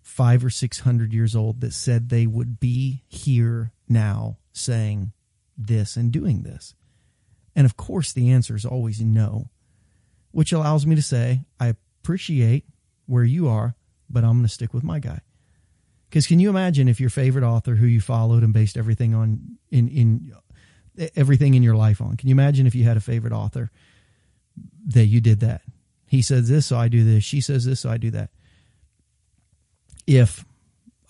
five 0.00 0.44
or 0.44 0.50
six 0.50 0.80
hundred 0.80 1.12
years 1.12 1.36
old, 1.36 1.60
that 1.60 1.74
said 1.74 2.08
they 2.08 2.26
would 2.26 2.58
be 2.58 3.04
here 3.06 3.72
now 3.88 4.38
saying 4.52 5.12
this 5.56 5.94
and 5.94 6.10
doing 6.10 6.42
this? 6.42 6.74
And 7.54 7.64
of 7.66 7.76
course, 7.76 8.12
the 8.12 8.30
answer 8.30 8.56
is 8.56 8.64
always 8.64 9.00
no, 9.00 9.50
which 10.32 10.52
allows 10.52 10.86
me 10.86 10.96
to 10.96 11.02
say, 11.02 11.42
I 11.60 11.74
appreciate 12.02 12.64
where 13.06 13.24
you 13.24 13.46
are, 13.46 13.76
but 14.08 14.24
I'm 14.24 14.38
going 14.38 14.46
to 14.46 14.48
stick 14.48 14.72
with 14.72 14.82
my 14.82 14.98
guy. 14.98 15.20
Because 16.08 16.26
can 16.26 16.40
you 16.40 16.48
imagine 16.48 16.88
if 16.88 17.00
your 17.00 17.10
favorite 17.10 17.44
author 17.44 17.74
who 17.74 17.86
you 17.86 18.00
followed 18.00 18.42
and 18.42 18.52
based 18.52 18.76
everything 18.76 19.14
on 19.14 19.58
in 19.70 19.88
in 19.88 20.32
everything 21.16 21.54
in 21.54 21.62
your 21.62 21.76
life 21.76 22.00
on? 22.00 22.16
Can 22.16 22.28
you 22.28 22.34
imagine 22.34 22.66
if 22.66 22.74
you 22.74 22.84
had 22.84 22.96
a 22.96 23.00
favorite 23.00 23.32
author 23.32 23.70
that 24.86 25.06
you 25.06 25.20
did 25.20 25.40
that? 25.40 25.62
He 26.06 26.22
says 26.22 26.48
this, 26.48 26.66
so 26.66 26.78
I 26.78 26.88
do 26.88 27.04
this. 27.04 27.22
She 27.24 27.40
says 27.40 27.66
this, 27.66 27.80
so 27.80 27.90
I 27.90 27.98
do 27.98 28.10
that. 28.12 28.30
If 30.06 30.44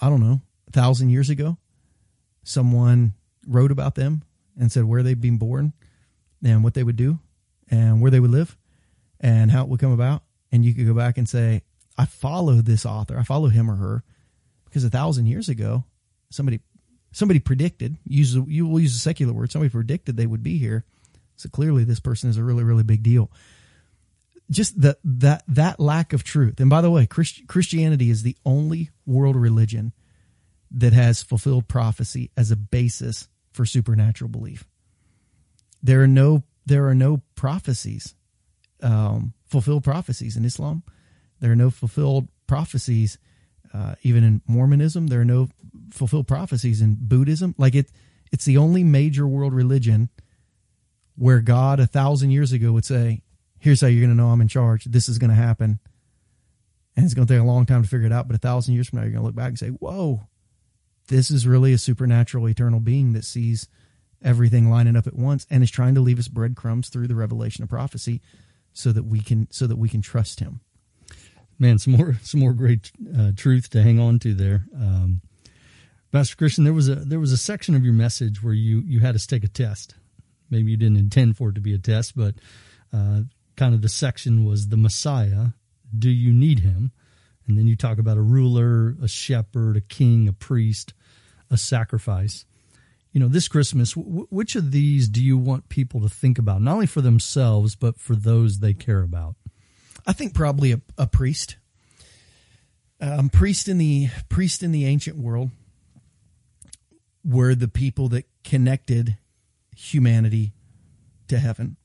I 0.00 0.08
don't 0.08 0.20
know, 0.20 0.40
a 0.66 0.72
thousand 0.72 1.11
years 1.11 1.30
ago, 1.30 1.56
someone 2.42 3.14
wrote 3.46 3.70
about 3.70 3.94
them 3.94 4.24
and 4.58 4.72
said 4.72 4.84
where 4.84 5.04
they'd 5.04 5.20
been 5.20 5.38
born 5.38 5.72
and 6.42 6.64
what 6.64 6.74
they 6.74 6.82
would 6.82 6.96
do 6.96 7.20
and 7.70 8.00
where 8.00 8.11
they 8.11 8.20
would 8.20 8.32
live 8.32 8.56
and 9.20 9.52
how 9.52 9.62
it 9.62 9.68
would 9.68 9.80
come 9.80 9.92
about. 9.92 10.22
And 10.50 10.64
you 10.64 10.74
could 10.74 10.87
go 10.87 10.94
back 10.94 11.18
and 11.18 11.28
say, 11.28 11.62
I 11.96 12.06
follow 12.06 12.54
this 12.54 12.84
author. 12.84 13.16
I 13.16 13.22
follow 13.22 13.48
him 13.48 13.70
or 13.70 13.76
her 13.76 14.04
because 14.68 14.85
a 14.85 14.90
thousand 14.90 15.26
years 15.26 15.48
ago, 15.48 15.85
somebody 16.31 16.61
somebody 17.12 17.40
predicted. 17.40 17.96
Use 18.07 18.35
you 18.35 18.66
will 18.66 18.81
use 18.81 18.96
a 18.96 19.00
secular 19.00 19.33
word. 19.33 19.52
Somebody 19.52 19.70
predicted 19.70 20.16
they 20.16 20.26
would 20.26 20.42
be 20.42 20.59
here. 20.59 20.85
So 21.37 21.48
clearly, 21.48 21.85
this 21.85 22.00
person 22.00 22.31
is 22.31 22.37
a 22.37 22.44
really 22.44 22.64
really 22.64 22.83
big 22.83 23.02
deal. 23.02 23.31
Just 24.50 24.81
that 24.81 24.98
that 25.04 25.44
that 25.48 25.81
lack 25.81 26.12
of 26.12 26.24
truth. 26.24 26.61
And 26.61 26.70
by 26.70 26.81
the 26.81 26.90
way, 26.90 27.07
Christ, 27.07 27.46
Christianity 27.46 28.11
is 28.11 28.22
the 28.22 28.37
only 28.44 28.90
world 29.07 29.37
religion 29.37 29.92
that 30.70 30.92
has 30.92 31.22
fulfilled 31.22 31.68
prophecy 31.68 32.31
as 32.37 32.50
a 32.50 32.57
basis 32.57 33.28
for 33.52 33.64
supernatural 33.64 34.28
belief. 34.28 34.66
There 35.83 36.02
are 36.02 36.09
no 36.09 36.44
there 36.66 36.87
are 36.87 36.94
no 36.94 37.22
prophecies, 37.35 38.14
um, 38.83 39.33
fulfilled 39.46 39.85
prophecies 39.85 40.37
in 40.37 40.44
Islam. 40.44 40.83
There 41.40 41.50
are 41.50 41.57
no 41.57 41.70
fulfilled 41.70 42.28
prophecies, 42.46 43.18
uh, 43.72 43.94
even 44.02 44.24
in 44.24 44.42
Mormonism. 44.46 45.09
There 45.09 45.20
are 45.20 45.24
no 45.24 45.48
fulfilled 45.90 46.26
prophecies 46.26 46.81
in 46.81 46.96
Buddhism. 47.00 47.54
Like 47.59 47.74
it, 47.74 47.90
it's 48.33 48.44
the 48.44 48.57
only 48.57 48.85
major 48.85 49.26
world 49.26 49.52
religion 49.54 50.09
where 51.16 51.40
God 51.40 51.81
a 51.81 51.87
thousand 51.87 52.31
years 52.31 52.52
ago 52.52 52.72
would 52.72 52.85
say, 52.85 53.22
"Here's 53.59 53.81
how 53.81 53.88
you're 53.88 54.00
going 54.00 54.16
to 54.16 54.22
know 54.22 54.28
I'm 54.28 54.40
in 54.40 54.48
charge. 54.48 54.85
This 54.85 55.09
is 55.09 55.18
going 55.18 55.31
to 55.31 55.37
happen." 55.37 55.81
And 56.96 57.04
it's 57.04 57.14
going 57.14 57.26
to 57.28 57.33
take 57.33 57.40
a 57.40 57.46
long 57.46 57.64
time 57.64 57.83
to 57.83 57.88
figure 57.88 58.07
it 58.07 58.12
out. 58.12 58.26
But 58.26 58.37
a 58.37 58.40
thousand 58.40 58.74
years 58.74 58.88
from 58.88 58.98
now, 58.98 59.04
you're 59.04 59.12
going 59.12 59.22
to 59.22 59.26
look 59.26 59.35
back 59.35 59.48
and 59.48 59.59
say, 59.59 59.68
"Whoa, 59.68 60.28
this 61.09 61.31
is 61.31 61.46
really 61.46 61.72
a 61.72 61.78
supernatural, 61.78 62.48
eternal 62.48 62.81
being 62.81 63.12
that 63.12 63.24
sees 63.24 63.68
everything 64.22 64.68
lining 64.68 64.96
up 64.96 65.07
at 65.07 65.14
once 65.14 65.46
and 65.48 65.62
is 65.62 65.70
trying 65.70 65.94
to 65.94 66.00
leave 66.00 66.18
us 66.18 66.28
breadcrumbs 66.28 66.88
through 66.88 67.07
the 67.07 67.14
revelation 67.14 67.62
of 67.62 67.70
prophecy, 67.70 68.20
so 68.72 68.92
that 68.92 69.04
we 69.04 69.20
can 69.20 69.48
so 69.50 69.66
that 69.66 69.78
we 69.78 69.88
can 69.88 70.02
trust 70.02 70.40
Him." 70.40 70.61
Man, 71.59 71.79
some 71.79 71.94
more 71.94 72.18
some 72.23 72.40
more 72.40 72.53
great 72.53 72.90
uh, 73.16 73.33
truth 73.37 73.71
to 73.71 73.83
hang 73.83 74.01
on 74.01 74.18
to 74.21 74.35
there. 74.35 74.64
Um, 74.75 75.21
Pastor 76.11 76.37
Christian, 76.37 76.64
there 76.64 76.73
was 76.73 76.88
a 76.88 76.97
there 76.97 77.21
was 77.21 77.33
a 77.33 77.37
section 77.37 77.75
of 77.75 77.85
your 77.85 77.94
message 77.94 78.42
where 78.42 78.55
you 78.55 78.83
you 78.87 79.01
had 79.01 79.14
us 79.14 79.27
take 79.27 79.44
a 79.44 79.49
test. 79.49 79.94
Maybe 80.51 80.71
you 80.71 80.77
didn't 80.77 80.97
intend 80.97 81.37
for 81.37 81.51
it 81.51 81.55
to 81.57 81.61
be 81.61 81.75
a 81.75 81.79
test, 81.79 82.16
but 82.16 82.37
uh, 82.92 83.23
kind 83.57 83.75
of 83.75 83.83
the 83.83 83.88
section 83.88 84.44
was 84.44 84.68
the 84.68 84.79
Messiah. 84.79 85.49
Do 85.97 86.09
you 86.09 86.33
need 86.33 86.61
him? 86.61 86.92
And 87.47 87.59
then 87.59 87.66
you 87.66 87.77
talk 87.77 87.99
about 87.99 88.16
a 88.16 88.23
ruler, 88.23 88.97
a 89.03 89.09
shepherd, 89.09 89.77
a 89.77 89.81
king, 89.81 90.29
a 90.29 90.33
priest, 90.33 90.94
a 91.51 91.57
sacrifice. 91.57 92.44
You 93.12 93.21
know, 93.21 93.29
this 93.29 93.49
Christmas, 93.49 93.94
w- 93.94 94.27
which 94.31 94.55
of 94.55 94.71
these 94.71 95.09
do 95.09 95.23
you 95.23 95.38
want 95.38 95.71
people 95.71 96.01
to 96.03 96.09
think 96.11 96.38
about, 96.38 96.61
not 96.61 96.75
only 96.75 96.87
for 96.87 97.01
themselves, 97.01 97.75
but 97.75 97.99
for 97.99 98.14
those 98.14 98.59
they 98.59 98.75
care 98.75 99.03
about? 99.03 99.35
I 100.09 100.14
think 100.14 100.33
probably 100.33 100.73
a, 100.73 100.81
a 100.97 101.07
priest. 101.07 101.59
Um, 102.99 103.29
priest 103.29 103.68
in 103.68 103.77
the 103.77 104.09
priest 104.31 104.62
in 104.62 104.73
the 104.73 104.87
ancient 104.87 105.18
world 105.18 105.51
were 107.23 107.55
the 107.55 107.68
people 107.68 108.09
that 108.09 108.25
connected 108.42 109.18
humanity 109.77 110.53
to 111.29 111.38
heaven, 111.38 111.77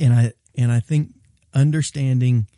and 0.00 0.14
I 0.14 0.32
and 0.56 0.72
I 0.72 0.80
think 0.80 1.10
understanding 1.54 2.48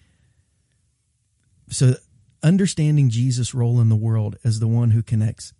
so 1.69 1.95
understanding 2.43 3.11
Jesus' 3.11 3.53
role 3.53 3.81
in 3.81 3.89
the 3.89 3.97
world 3.97 4.37
as 4.45 4.61
the 4.61 4.69
one 4.69 4.93
who 4.93 5.03
connects 5.03 5.53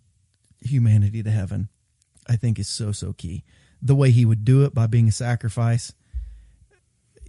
humanity 0.61 1.21
to 1.21 1.29
heaven, 1.29 1.67
I 2.25 2.37
think 2.37 2.57
is 2.57 2.69
so 2.69 2.93
so 2.93 3.13
key. 3.13 3.43
The 3.81 3.95
way 3.95 4.11
he 4.11 4.25
would 4.25 4.45
do 4.45 4.63
it 4.63 4.73
by 4.73 4.87
being 4.87 5.09
a 5.09 5.11
sacrifice 5.11 5.93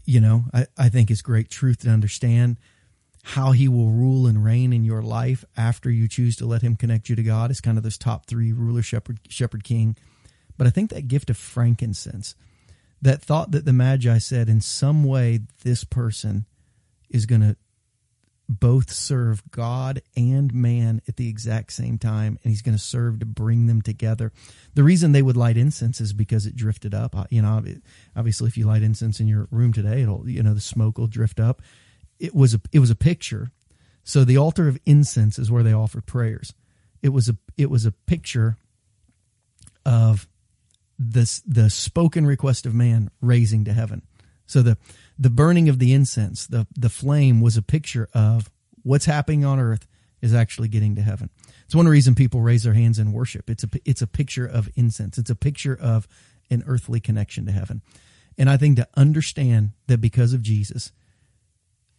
you 0.06 0.20
know, 0.20 0.44
I, 0.54 0.66
I 0.78 0.88
think 0.88 1.10
is 1.10 1.20
great 1.20 1.50
truth 1.50 1.80
to 1.80 1.90
understand. 1.90 2.56
How 3.22 3.50
he 3.50 3.66
will 3.66 3.90
rule 3.90 4.28
and 4.28 4.44
reign 4.44 4.72
in 4.72 4.84
your 4.84 5.02
life 5.02 5.44
after 5.56 5.90
you 5.90 6.06
choose 6.06 6.36
to 6.36 6.46
let 6.46 6.62
him 6.62 6.76
connect 6.76 7.08
you 7.08 7.16
to 7.16 7.24
God 7.24 7.50
is 7.50 7.60
kind 7.60 7.76
of 7.76 7.82
this 7.82 7.98
top 7.98 8.26
three 8.26 8.52
ruler, 8.52 8.82
shepherd, 8.82 9.18
shepherd, 9.28 9.64
king. 9.64 9.96
But 10.56 10.68
I 10.68 10.70
think 10.70 10.90
that 10.90 11.08
gift 11.08 11.28
of 11.28 11.36
frankincense, 11.36 12.36
that 13.02 13.20
thought 13.20 13.50
that 13.50 13.64
the 13.64 13.72
Magi 13.72 14.18
said, 14.18 14.48
in 14.48 14.60
some 14.60 15.02
way, 15.02 15.40
this 15.64 15.82
person 15.82 16.46
is 17.10 17.26
going 17.26 17.40
to 17.40 17.56
both 18.48 18.92
serve 18.92 19.42
God 19.50 20.02
and 20.16 20.54
man 20.54 21.02
at 21.08 21.16
the 21.16 21.28
exact 21.28 21.72
same 21.72 21.98
time, 21.98 22.38
and 22.42 22.50
he's 22.50 22.62
going 22.62 22.76
to 22.76 22.82
serve 22.82 23.18
to 23.20 23.26
bring 23.26 23.66
them 23.66 23.82
together. 23.82 24.32
The 24.74 24.84
reason 24.84 25.12
they 25.12 25.22
would 25.22 25.36
light 25.36 25.56
incense 25.56 26.00
is 26.00 26.12
because 26.12 26.46
it 26.46 26.54
drifted 26.54 26.94
up. 26.94 27.14
You 27.30 27.42
know, 27.42 27.64
obviously, 28.14 28.48
if 28.48 28.56
you 28.56 28.66
light 28.66 28.82
incense 28.82 29.20
in 29.20 29.28
your 29.28 29.48
room 29.50 29.72
today, 29.72 30.02
it'll 30.02 30.28
you 30.28 30.42
know 30.42 30.54
the 30.54 30.60
smoke 30.60 30.98
will 30.98 31.08
drift 31.08 31.40
up. 31.40 31.62
It 32.18 32.34
was 32.34 32.54
a 32.54 32.60
it 32.72 32.78
was 32.78 32.90
a 32.90 32.96
picture. 32.96 33.50
So 34.04 34.24
the 34.24 34.36
altar 34.36 34.68
of 34.68 34.78
incense 34.86 35.38
is 35.38 35.50
where 35.50 35.64
they 35.64 35.72
offered 35.72 36.06
prayers. 36.06 36.54
It 37.02 37.08
was 37.08 37.28
a 37.28 37.36
it 37.56 37.70
was 37.70 37.84
a 37.84 37.92
picture 37.92 38.56
of 39.84 40.28
this 40.98 41.40
the 41.40 41.68
spoken 41.68 42.26
request 42.26 42.66
of 42.66 42.74
man 42.74 43.10
raising 43.20 43.64
to 43.64 43.72
heaven. 43.72 44.02
So 44.46 44.62
the 44.62 44.78
the 45.18 45.30
burning 45.30 45.68
of 45.68 45.78
the 45.78 45.92
incense, 45.92 46.46
the, 46.46 46.66
the 46.76 46.90
flame 46.90 47.40
was 47.40 47.56
a 47.56 47.62
picture 47.62 48.08
of 48.12 48.50
what's 48.82 49.06
happening 49.06 49.44
on 49.44 49.58
earth 49.58 49.86
is 50.20 50.34
actually 50.34 50.68
getting 50.68 50.94
to 50.96 51.02
heaven. 51.02 51.30
It's 51.64 51.74
one 51.74 51.88
reason 51.88 52.14
people 52.14 52.40
raise 52.40 52.64
their 52.64 52.74
hands 52.74 52.98
in 52.98 53.12
worship. 53.12 53.48
It's 53.48 53.64
a, 53.64 53.68
it's 53.84 54.02
a 54.02 54.06
picture 54.06 54.46
of 54.46 54.68
incense. 54.76 55.18
It's 55.18 55.30
a 55.30 55.34
picture 55.34 55.76
of 55.80 56.06
an 56.50 56.64
earthly 56.66 57.00
connection 57.00 57.46
to 57.46 57.52
heaven. 57.52 57.82
And 58.38 58.50
I 58.50 58.56
think 58.56 58.76
to 58.76 58.86
understand 58.94 59.70
that 59.86 60.00
because 60.00 60.32
of 60.32 60.42
Jesus, 60.42 60.92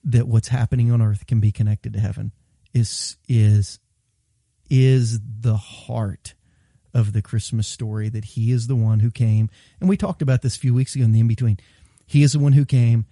that 0.03 0.27
what's 0.27 0.49
happening 0.49 0.91
on 0.91 1.01
earth 1.01 1.25
can 1.27 1.39
be 1.39 1.51
connected 1.51 1.93
to 1.93 1.99
heaven 1.99 2.31
is, 2.73 3.17
is, 3.27 3.79
is 4.69 5.19
the 5.41 5.57
heart 5.57 6.35
of 6.93 7.13
the 7.13 7.21
Christmas 7.21 7.67
story 7.67 8.09
that 8.09 8.25
he 8.25 8.51
is 8.51 8.67
the 8.67 8.75
one 8.75 8.99
who 8.99 9.11
came. 9.11 9.49
And 9.79 9.89
we 9.89 9.97
talked 9.97 10.21
about 10.21 10.41
this 10.41 10.55
a 10.55 10.59
few 10.59 10.73
weeks 10.73 10.95
ago 10.95 11.03
in 11.03 11.11
the 11.11 11.19
in 11.19 11.27
between 11.27 11.57
he 12.07 12.23
is 12.23 12.33
the 12.33 12.39
one 12.39 12.53
who 12.53 12.65
came, 12.65 13.05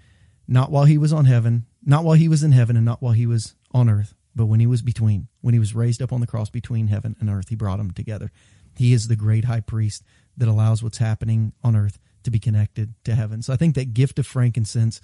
not 0.47 0.71
while 0.71 0.85
he 0.85 0.97
was 0.97 1.13
on 1.13 1.25
heaven, 1.25 1.65
not 1.85 2.03
while 2.03 2.15
he 2.15 2.29
was 2.29 2.41
in 2.43 2.53
heaven, 2.53 2.75
and 2.75 2.85
not 2.85 3.01
while 3.01 3.13
he 3.13 3.27
was 3.27 3.55
on 3.71 3.89
earth, 3.89 4.15
but 4.33 4.45
when 4.45 4.59
he 4.59 4.67
was 4.67 4.81
between, 4.81 5.27
when 5.41 5.53
he 5.53 5.59
was 5.59 5.75
raised 5.75 6.01
up 6.01 6.13
on 6.13 6.21
the 6.21 6.27
cross 6.27 6.49
between 6.49 6.87
heaven 6.87 7.15
and 7.19 7.29
earth, 7.29 7.49
he 7.49 7.55
brought 7.55 7.77
them 7.77 7.91
together. 7.91 8.31
He 8.77 8.93
is 8.93 9.07
the 9.07 9.15
great 9.15 9.45
high 9.45 9.59
priest 9.59 10.03
that 10.37 10.47
allows 10.47 10.81
what's 10.81 10.97
happening 10.97 11.53
on 11.63 11.75
earth 11.75 11.99
to 12.23 12.31
be 12.31 12.39
connected 12.39 12.93
to 13.03 13.15
heaven. 13.15 13.41
So 13.41 13.53
I 13.53 13.57
think 13.57 13.75
that 13.75 13.93
gift 13.93 14.17
of 14.17 14.25
frankincense 14.25 15.01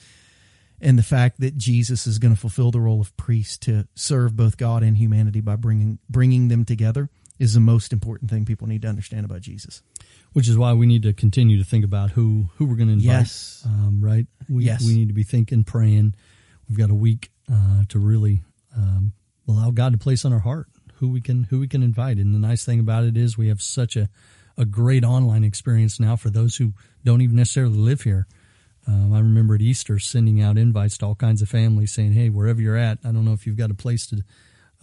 and 0.80 0.98
the 0.98 1.04
fact 1.04 1.40
that 1.40 1.58
Jesus 1.58 2.08
is 2.08 2.18
going 2.18 2.34
to 2.34 2.40
fulfill 2.40 2.72
the 2.72 2.80
role 2.80 3.00
of 3.00 3.16
priest 3.16 3.62
to 3.64 3.88
serve 3.94 4.36
both 4.36 4.58
God 4.58 4.84
and 4.84 4.98
humanity 4.98 5.42
by 5.42 5.56
bringing 5.56 6.00
bringing 6.10 6.48
them 6.48 6.66
together 6.66 7.10
is 7.40 7.54
the 7.54 7.60
most 7.60 7.94
important 7.94 8.30
thing 8.30 8.46
people 8.46 8.68
need 8.68 8.82
to 8.82 8.88
understand 8.88 9.26
about 9.26 9.42
Jesus 9.42 9.84
which 10.34 10.48
is 10.48 10.58
why 10.58 10.74
we 10.74 10.86
need 10.86 11.04
to 11.04 11.14
continue 11.14 11.58
to 11.58 11.64
think 11.64 11.86
about 11.86 12.12
who 12.12 12.50
who 12.56 12.66
we're 12.66 12.76
going 12.76 12.88
to 12.88 12.94
invite. 12.94 13.06
Yes, 13.06 13.64
um, 13.66 14.00
right. 14.02 14.26
We, 14.50 14.66
yes, 14.66 14.86
we 14.86 14.94
need 14.94 15.08
to 15.10 15.14
be 15.14 15.24
thinking, 15.24 15.64
praying. 15.64 16.16
We've 16.68 16.78
got 16.78 16.90
a 16.90 16.96
week 16.96 17.32
uh, 17.52 17.84
to 17.90 18.00
really 18.00 18.44
um, 18.76 19.14
allow 19.48 19.72
God 19.72 19.92
to 19.92 19.98
place 19.98 20.24
on 20.26 20.34
our 20.34 20.40
heart 20.40 20.68
who 20.96 21.10
we 21.10 21.20
can 21.20 21.46
who 21.46 21.60
we 21.60 21.68
can 21.68 21.84
invite. 21.84 22.18
And 22.18 22.34
the 22.34 22.40
nice 22.40 22.64
thing 22.64 22.80
about 22.80 23.04
it 23.04 23.18
is 23.18 23.38
we 23.38 23.50
have 23.50 23.62
such 23.62 23.96
a 23.96 24.10
a 24.58 24.66
great 24.66 25.04
online 25.04 25.44
experience 25.44 26.00
now 26.00 26.16
for 26.16 26.30
those 26.30 26.58
who 26.58 26.74
don't 27.04 27.22
even 27.22 27.36
necessarily 27.36 27.78
live 27.78 28.02
here. 28.02 28.28
Um, 28.88 29.14
I 29.14 29.20
remember 29.20 29.56
at 29.56 29.62
Easter 29.62 30.00
sending 30.00 30.42
out 30.42 30.58
invites 30.58 30.98
to 31.00 31.06
all 31.06 31.16
kinds 31.16 31.42
of 31.42 31.50
families 31.50 31.92
saying, 31.92 32.14
"Hey, 32.14 32.30
wherever 32.30 32.62
you're 32.62 32.78
at, 32.78 33.00
I 33.04 33.12
don't 33.12 33.26
know 33.26 33.34
if 33.34 33.46
you've 33.46 33.58
got 33.58 33.72
a 33.72 33.76
place 33.76 34.08
to 34.08 34.22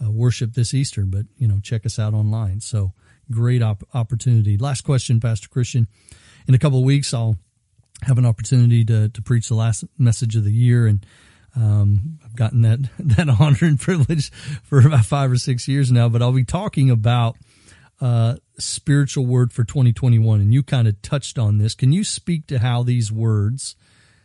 uh, 0.03 0.11
worship 0.11 0.53
this 0.53 0.73
Easter, 0.73 1.05
but 1.05 1.25
you 1.37 1.47
know, 1.47 1.59
check 1.61 1.85
us 1.85 1.97
out 1.97 2.13
online." 2.13 2.61
So 2.61 2.93
great 3.31 3.61
op- 3.61 3.87
opportunity. 3.93 4.57
Last 4.57 4.81
question, 4.81 5.19
Pastor 5.19 5.47
Christian. 5.49 5.87
In 6.47 6.53
a 6.53 6.59
couple 6.59 6.79
of 6.79 6.85
weeks, 6.85 7.13
I'll 7.13 7.37
have 8.03 8.17
an 8.17 8.25
opportunity 8.25 8.85
to, 8.85 9.09
to 9.09 9.21
preach 9.21 9.47
the 9.49 9.55
last 9.55 9.83
message 9.97 10.35
of 10.35 10.43
the 10.43 10.51
year. 10.51 10.87
And 10.87 11.05
um, 11.55 12.19
I've 12.23 12.35
gotten 12.35 12.61
that, 12.61 12.79
that 12.99 13.29
honor 13.29 13.57
and 13.61 13.79
privilege 13.79 14.31
for 14.63 14.79
about 14.79 15.05
five 15.05 15.31
or 15.31 15.37
six 15.37 15.67
years 15.67 15.91
now. 15.91 16.09
But 16.09 16.21
I'll 16.21 16.31
be 16.31 16.45
talking 16.45 16.89
about 16.89 17.37
uh, 18.01 18.35
spiritual 18.57 19.25
word 19.25 19.51
for 19.51 19.63
2021. 19.63 20.41
And 20.41 20.53
you 20.53 20.63
kind 20.63 20.87
of 20.87 21.01
touched 21.01 21.37
on 21.37 21.57
this. 21.57 21.75
Can 21.75 21.91
you 21.91 22.03
speak 22.03 22.47
to 22.47 22.59
how 22.59 22.83
these 22.83 23.11
words 23.11 23.75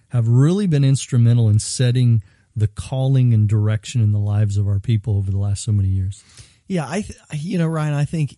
have 0.09 0.29
really 0.29 0.67
been 0.67 0.85
instrumental 0.85 1.49
in 1.49 1.59
setting 1.59 2.23
the 2.55 2.69
calling 2.69 3.35
and 3.35 3.49
direction 3.49 4.01
in 4.01 4.13
the 4.13 4.19
lives 4.19 4.57
of 4.57 4.69
our 4.69 4.79
people 4.79 5.17
over 5.17 5.31
the 5.31 5.39
last 5.39 5.65
so 5.65 5.73
many 5.73 5.89
years? 5.89 6.23
Yeah, 6.69 6.87
I, 6.89 7.03
th- 7.03 7.19
you 7.33 7.59
know, 7.59 7.67
Ryan, 7.67 7.95
I 7.95 8.05
think 8.05 8.37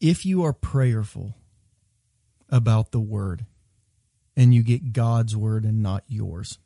if 0.00 0.26
you 0.26 0.42
are 0.44 0.52
prayerful 0.52 1.34
about 2.48 2.92
the 2.92 3.00
word 3.00 3.46
and 4.36 4.54
you 4.54 4.62
get 4.62 4.92
God's 4.92 5.36
word 5.36 5.64
and 5.64 5.82
not 5.82 6.04
yours, 6.08 6.58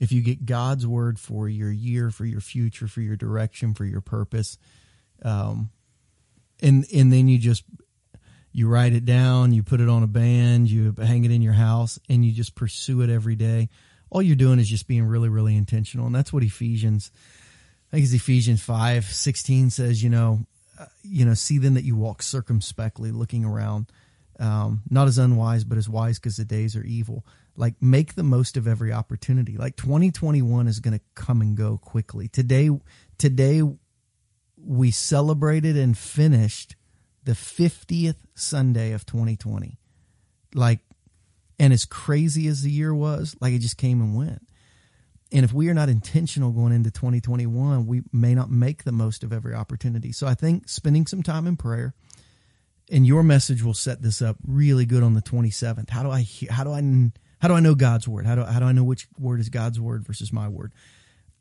if 0.00 0.10
you 0.10 0.20
get 0.20 0.46
God's 0.46 0.86
word 0.86 1.18
for 1.18 1.48
your 1.48 1.70
year, 1.70 2.10
for 2.10 2.24
your 2.24 2.40
future, 2.40 2.88
for 2.88 3.00
your 3.00 3.16
direction, 3.16 3.74
for 3.74 3.84
your 3.84 4.00
purpose, 4.00 4.58
um, 5.22 5.70
and 6.60 6.84
and 6.92 7.12
then 7.12 7.28
you 7.28 7.38
just 7.38 7.64
you 8.52 8.68
write 8.68 8.92
it 8.92 9.04
down, 9.04 9.52
you 9.52 9.62
put 9.62 9.80
it 9.80 9.88
on 9.88 10.02
a 10.02 10.08
band, 10.08 10.70
you 10.70 10.94
hang 10.98 11.24
it 11.24 11.30
in 11.30 11.40
your 11.40 11.54
house, 11.54 11.98
and 12.08 12.24
you 12.24 12.32
just 12.32 12.54
pursue 12.54 13.00
it 13.00 13.10
every 13.10 13.34
day. 13.34 13.68
All 14.10 14.20
you're 14.20 14.36
doing 14.36 14.58
is 14.58 14.68
just 14.68 14.86
being 14.86 15.04
really, 15.04 15.30
really 15.30 15.56
intentional. 15.56 16.06
And 16.06 16.14
that's 16.14 16.32
what 16.32 16.42
Ephesians, 16.42 17.10
I 17.90 17.96
think 17.96 18.04
it's 18.04 18.12
Ephesians 18.12 18.62
5, 18.62 19.06
16 19.06 19.70
says, 19.70 20.02
you 20.02 20.10
know, 20.10 20.40
you 21.02 21.24
know, 21.24 21.34
see 21.34 21.58
then 21.58 21.74
that 21.74 21.84
you 21.84 21.96
walk 21.96 22.22
circumspectly, 22.22 23.10
looking 23.10 23.44
around, 23.44 23.86
um, 24.38 24.82
not 24.90 25.08
as 25.08 25.18
unwise, 25.18 25.64
but 25.64 25.78
as 25.78 25.88
wise 25.88 26.18
because 26.18 26.36
the 26.36 26.44
days 26.44 26.76
are 26.76 26.84
evil. 26.84 27.24
Like 27.56 27.74
make 27.80 28.14
the 28.14 28.22
most 28.22 28.56
of 28.56 28.66
every 28.66 28.92
opportunity. 28.92 29.56
Like 29.56 29.76
2021 29.76 30.68
is 30.68 30.80
going 30.80 30.98
to 30.98 31.04
come 31.14 31.40
and 31.40 31.56
go 31.56 31.78
quickly. 31.78 32.28
Today, 32.28 32.70
today 33.18 33.62
we 34.56 34.90
celebrated 34.90 35.76
and 35.76 35.96
finished 35.96 36.76
the 37.24 37.32
50th 37.32 38.16
Sunday 38.34 38.92
of 38.92 39.06
2020. 39.06 39.78
Like, 40.54 40.80
and 41.58 41.72
as 41.72 41.84
crazy 41.84 42.48
as 42.48 42.62
the 42.62 42.70
year 42.70 42.94
was, 42.94 43.36
like 43.40 43.52
it 43.52 43.60
just 43.60 43.76
came 43.76 44.00
and 44.00 44.16
went. 44.16 44.48
And 45.32 45.44
if 45.44 45.52
we 45.52 45.68
are 45.68 45.74
not 45.74 45.88
intentional 45.88 46.52
going 46.52 46.72
into 46.72 46.90
2021, 46.90 47.86
we 47.86 48.02
may 48.12 48.34
not 48.34 48.50
make 48.50 48.84
the 48.84 48.92
most 48.92 49.24
of 49.24 49.32
every 49.32 49.54
opportunity. 49.54 50.12
So 50.12 50.26
I 50.26 50.34
think 50.34 50.68
spending 50.68 51.06
some 51.06 51.22
time 51.22 51.46
in 51.46 51.56
prayer 51.56 51.94
and 52.90 53.06
your 53.06 53.22
message 53.22 53.62
will 53.62 53.74
set 53.74 54.02
this 54.02 54.20
up 54.20 54.36
really 54.46 54.84
good 54.84 55.02
on 55.02 55.14
the 55.14 55.22
27th. 55.22 55.88
How 55.88 56.02
do 56.02 56.10
I, 56.10 56.26
how 56.50 56.64
do 56.64 56.72
I, 56.72 56.82
how 57.40 57.48
do 57.48 57.54
I 57.54 57.60
know 57.60 57.74
God's 57.74 58.06
word? 58.06 58.26
How 58.26 58.34
do, 58.34 58.44
how 58.44 58.60
do 58.60 58.66
I 58.66 58.72
know 58.72 58.84
which 58.84 59.08
word 59.18 59.40
is 59.40 59.48
God's 59.48 59.80
word 59.80 60.06
versus 60.06 60.32
my 60.32 60.48
word? 60.48 60.72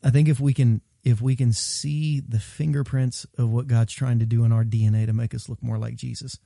I 0.04 0.10
think 0.10 0.30
if 0.30 0.40
we 0.40 0.54
can 0.54 0.82
if 1.04 1.20
we 1.20 1.36
can 1.36 1.52
see 1.52 2.20
the 2.20 2.40
fingerprints 2.40 3.26
of 3.38 3.50
what 3.50 3.68
God's 3.68 3.94
trying 3.94 4.20
to 4.20 4.26
do 4.26 4.46
in 4.46 4.52
our 4.52 4.64
DNA 4.64 5.08
to 5.08 5.14
make 5.14 5.34
us 5.34 5.50
look 5.50 5.62
more 5.64 5.80
like 5.80 5.96
Jesus, 5.96 6.38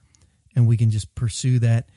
and 0.55 0.65
we 0.65 0.77
can 0.77 0.91
just 0.91 1.13
pursue 1.13 1.59
that 1.59 1.89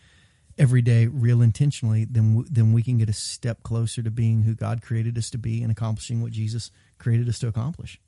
every 0.59 0.83
day 0.83 1.07
real 1.07 1.41
intentionally, 1.41 2.05
then 2.05 2.45
then 2.51 2.73
we 2.73 2.83
can 2.83 2.99
get 2.99 3.09
a 3.09 3.15
step 3.15 3.63
closer 3.63 4.03
to 4.03 4.11
being 4.11 4.43
who 4.43 4.55
God 4.55 4.83
created 4.83 5.17
us 5.17 5.31
to 5.31 5.39
be 5.39 5.63
and 5.63 5.71
accomplishing 5.71 6.21
what 6.21 6.33
Jesus 6.33 6.71
created 6.99 7.29
us 7.29 7.39
to 7.41 7.49
accomplish. 7.49 8.01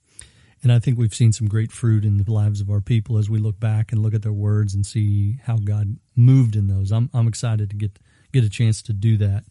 And 0.62 0.70
I 0.70 0.78
think 0.78 0.98
we've 0.98 1.14
seen 1.14 1.32
some 1.32 1.48
great 1.48 1.72
fruit 1.72 2.04
in 2.04 2.18
the 2.18 2.30
lives 2.30 2.60
of 2.60 2.68
our 2.68 2.82
people 2.82 3.16
as 3.16 3.30
we 3.30 3.38
look 3.38 3.58
back 3.58 3.92
and 3.92 4.02
look 4.02 4.12
at 4.12 4.22
their 4.22 4.32
words 4.32 4.74
and 4.74 4.84
see 4.84 5.38
how 5.44 5.56
God 5.56 5.96
moved 6.14 6.56
in 6.56 6.66
those. 6.66 6.92
I'm 6.92 7.08
I'm 7.14 7.28
excited 7.28 7.70
to 7.70 7.76
get 7.76 7.98
get 8.32 8.44
a 8.44 8.50
chance 8.50 8.82
to 8.82 8.92
do 8.92 9.16
that 9.18 9.44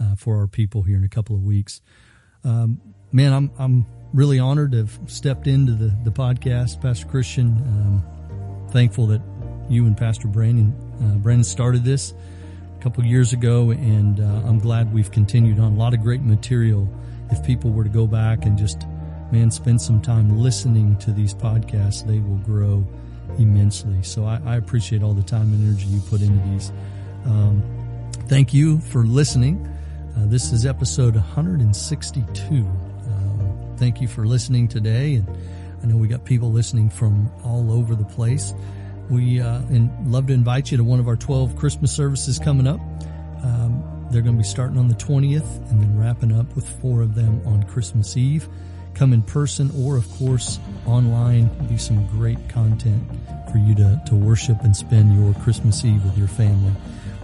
uh, 0.00 0.16
for 0.16 0.38
our 0.38 0.46
people 0.46 0.82
here 0.82 0.96
in 0.96 1.04
a 1.04 1.08
couple 1.08 1.36
of 1.36 1.42
weeks. 1.44 1.80
Um, 2.42 2.80
man, 3.12 3.32
I'm 3.32 3.50
I'm 3.58 3.86
really 4.12 4.38
honored 4.38 4.72
to 4.72 4.78
have 4.78 4.98
stepped 5.06 5.46
into 5.46 5.72
the, 5.72 5.94
the 6.04 6.10
podcast, 6.10 6.80
Pastor 6.80 7.06
Christian. 7.06 7.48
Um, 7.48 8.04
thankful 8.70 9.06
that 9.08 9.20
you 9.68 9.86
and 9.86 9.96
Pastor 9.96 10.28
Brandon, 10.28 10.74
uh, 11.02 11.18
Brandon 11.18 11.44
started 11.44 11.84
this 11.84 12.14
a 12.78 12.82
couple 12.82 13.04
years 13.04 13.32
ago, 13.32 13.70
and 13.70 14.20
uh, 14.20 14.48
I'm 14.48 14.58
glad 14.58 14.92
we've 14.92 15.10
continued 15.10 15.58
on 15.58 15.72
a 15.72 15.76
lot 15.76 15.94
of 15.94 16.00
great 16.00 16.22
material. 16.22 16.88
If 17.30 17.44
people 17.44 17.70
were 17.70 17.84
to 17.84 17.90
go 17.90 18.06
back 18.06 18.44
and 18.44 18.56
just, 18.56 18.86
man, 19.32 19.50
spend 19.50 19.80
some 19.80 20.00
time 20.00 20.38
listening 20.38 20.96
to 20.98 21.12
these 21.12 21.34
podcasts, 21.34 22.06
they 22.06 22.20
will 22.20 22.38
grow 22.38 22.86
immensely. 23.38 24.02
So 24.02 24.24
I, 24.24 24.40
I 24.44 24.56
appreciate 24.56 25.02
all 25.02 25.14
the 25.14 25.22
time 25.22 25.52
and 25.52 25.68
energy 25.68 25.86
you 25.86 26.00
put 26.00 26.20
into 26.20 26.46
these. 26.48 26.72
Um, 27.24 27.62
thank 28.28 28.54
you 28.54 28.78
for 28.78 29.04
listening. 29.04 29.66
Uh, 30.16 30.26
this 30.26 30.52
is 30.52 30.64
episode 30.64 31.14
162 31.14 32.66
thank 33.76 34.00
you 34.00 34.08
for 34.08 34.26
listening 34.26 34.68
today. 34.68 35.16
And 35.16 35.28
I 35.82 35.86
know 35.86 35.96
we 35.96 36.08
got 36.08 36.24
people 36.24 36.50
listening 36.50 36.90
from 36.90 37.30
all 37.44 37.70
over 37.70 37.94
the 37.94 38.04
place. 38.04 38.54
We 39.10 39.40
uh, 39.40 39.60
love 40.04 40.26
to 40.26 40.32
invite 40.32 40.70
you 40.70 40.78
to 40.78 40.84
one 40.84 40.98
of 40.98 41.06
our 41.06 41.16
12 41.16 41.56
Christmas 41.56 41.92
services 41.92 42.38
coming 42.38 42.66
up. 42.66 42.80
Um, 43.42 44.08
they're 44.10 44.22
going 44.22 44.34
to 44.34 44.42
be 44.42 44.48
starting 44.48 44.78
on 44.78 44.88
the 44.88 44.94
20th 44.94 45.70
and 45.70 45.80
then 45.80 45.98
wrapping 45.98 46.32
up 46.32 46.54
with 46.56 46.68
four 46.80 47.02
of 47.02 47.14
them 47.14 47.40
on 47.46 47.62
Christmas 47.64 48.16
Eve. 48.16 48.48
Come 48.94 49.12
in 49.12 49.22
person 49.22 49.70
or, 49.76 49.96
of 49.96 50.08
course, 50.12 50.58
online. 50.86 51.56
Will 51.58 51.66
be 51.66 51.78
some 51.78 52.06
great 52.08 52.48
content 52.48 53.02
for 53.52 53.58
you 53.58 53.74
to, 53.74 54.00
to 54.06 54.14
worship 54.14 54.62
and 54.62 54.74
spend 54.74 55.14
your 55.14 55.34
Christmas 55.42 55.84
Eve 55.84 56.02
with 56.04 56.16
your 56.16 56.28
family. 56.28 56.72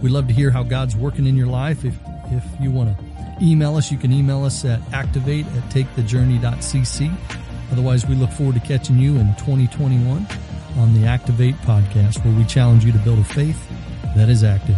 We'd 0.01 0.11
love 0.11 0.27
to 0.27 0.33
hear 0.33 0.51
how 0.51 0.63
God's 0.63 0.95
working 0.95 1.25
in 1.25 1.35
your 1.35 1.47
life. 1.47 1.83
If, 1.83 1.95
if 2.27 2.43
you 2.61 2.69
want 2.71 2.97
to 2.97 3.03
email 3.41 3.75
us, 3.75 3.91
you 3.91 3.97
can 3.97 4.11
email 4.13 4.43
us 4.43 4.63
at 4.65 4.81
activate 4.93 5.45
at 5.47 5.63
takethejourney.cc. 5.69 7.13
Otherwise, 7.71 8.05
we 8.05 8.15
look 8.15 8.29
forward 8.31 8.55
to 8.55 8.61
catching 8.61 8.99
you 8.99 9.17
in 9.17 9.33
2021 9.35 10.27
on 10.77 10.93
the 10.93 11.07
Activate 11.07 11.55
podcast, 11.61 12.23
where 12.23 12.33
we 12.33 12.45
challenge 12.45 12.85
you 12.85 12.91
to 12.91 12.99
build 12.99 13.19
a 13.19 13.23
faith 13.23 13.67
that 14.15 14.29
is 14.29 14.43
active. 14.43 14.77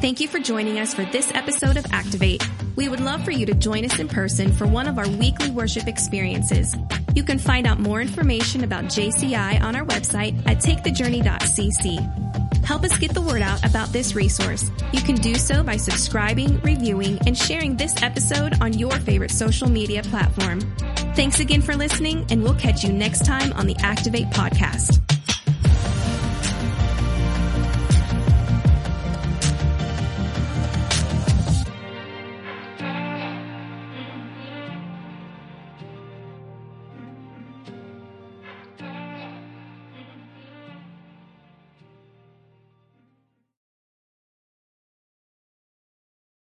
Thank 0.00 0.20
you 0.20 0.28
for 0.28 0.38
joining 0.38 0.78
us 0.78 0.94
for 0.94 1.04
this 1.06 1.32
episode 1.34 1.76
of 1.76 1.84
Activate. 1.90 2.48
We 2.76 2.88
would 2.88 3.00
love 3.00 3.24
for 3.24 3.32
you 3.32 3.46
to 3.46 3.54
join 3.54 3.84
us 3.84 3.98
in 3.98 4.06
person 4.06 4.52
for 4.52 4.66
one 4.66 4.86
of 4.86 4.96
our 4.96 5.08
weekly 5.08 5.50
worship 5.50 5.88
experiences. 5.88 6.76
You 7.14 7.24
can 7.24 7.38
find 7.38 7.66
out 7.66 7.80
more 7.80 8.00
information 8.00 8.62
about 8.62 8.84
JCI 8.84 9.60
on 9.60 9.74
our 9.74 9.84
website 9.84 10.38
at 10.46 10.58
takethejourney.cc. 10.58 12.64
Help 12.64 12.84
us 12.84 12.96
get 12.98 13.12
the 13.12 13.22
word 13.22 13.42
out 13.42 13.64
about 13.64 13.88
this 13.88 14.14
resource. 14.14 14.70
You 14.92 15.00
can 15.00 15.16
do 15.16 15.34
so 15.34 15.64
by 15.64 15.78
subscribing, 15.78 16.60
reviewing, 16.60 17.18
and 17.26 17.36
sharing 17.36 17.76
this 17.76 18.00
episode 18.02 18.54
on 18.60 18.74
your 18.74 18.92
favorite 18.92 19.32
social 19.32 19.68
media 19.68 20.02
platform. 20.02 20.60
Thanks 21.16 21.40
again 21.40 21.62
for 21.62 21.74
listening, 21.74 22.24
and 22.30 22.44
we'll 22.44 22.54
catch 22.54 22.84
you 22.84 22.92
next 22.92 23.24
time 23.24 23.52
on 23.54 23.66
the 23.66 23.76
Activate 23.80 24.28
podcast. 24.28 25.07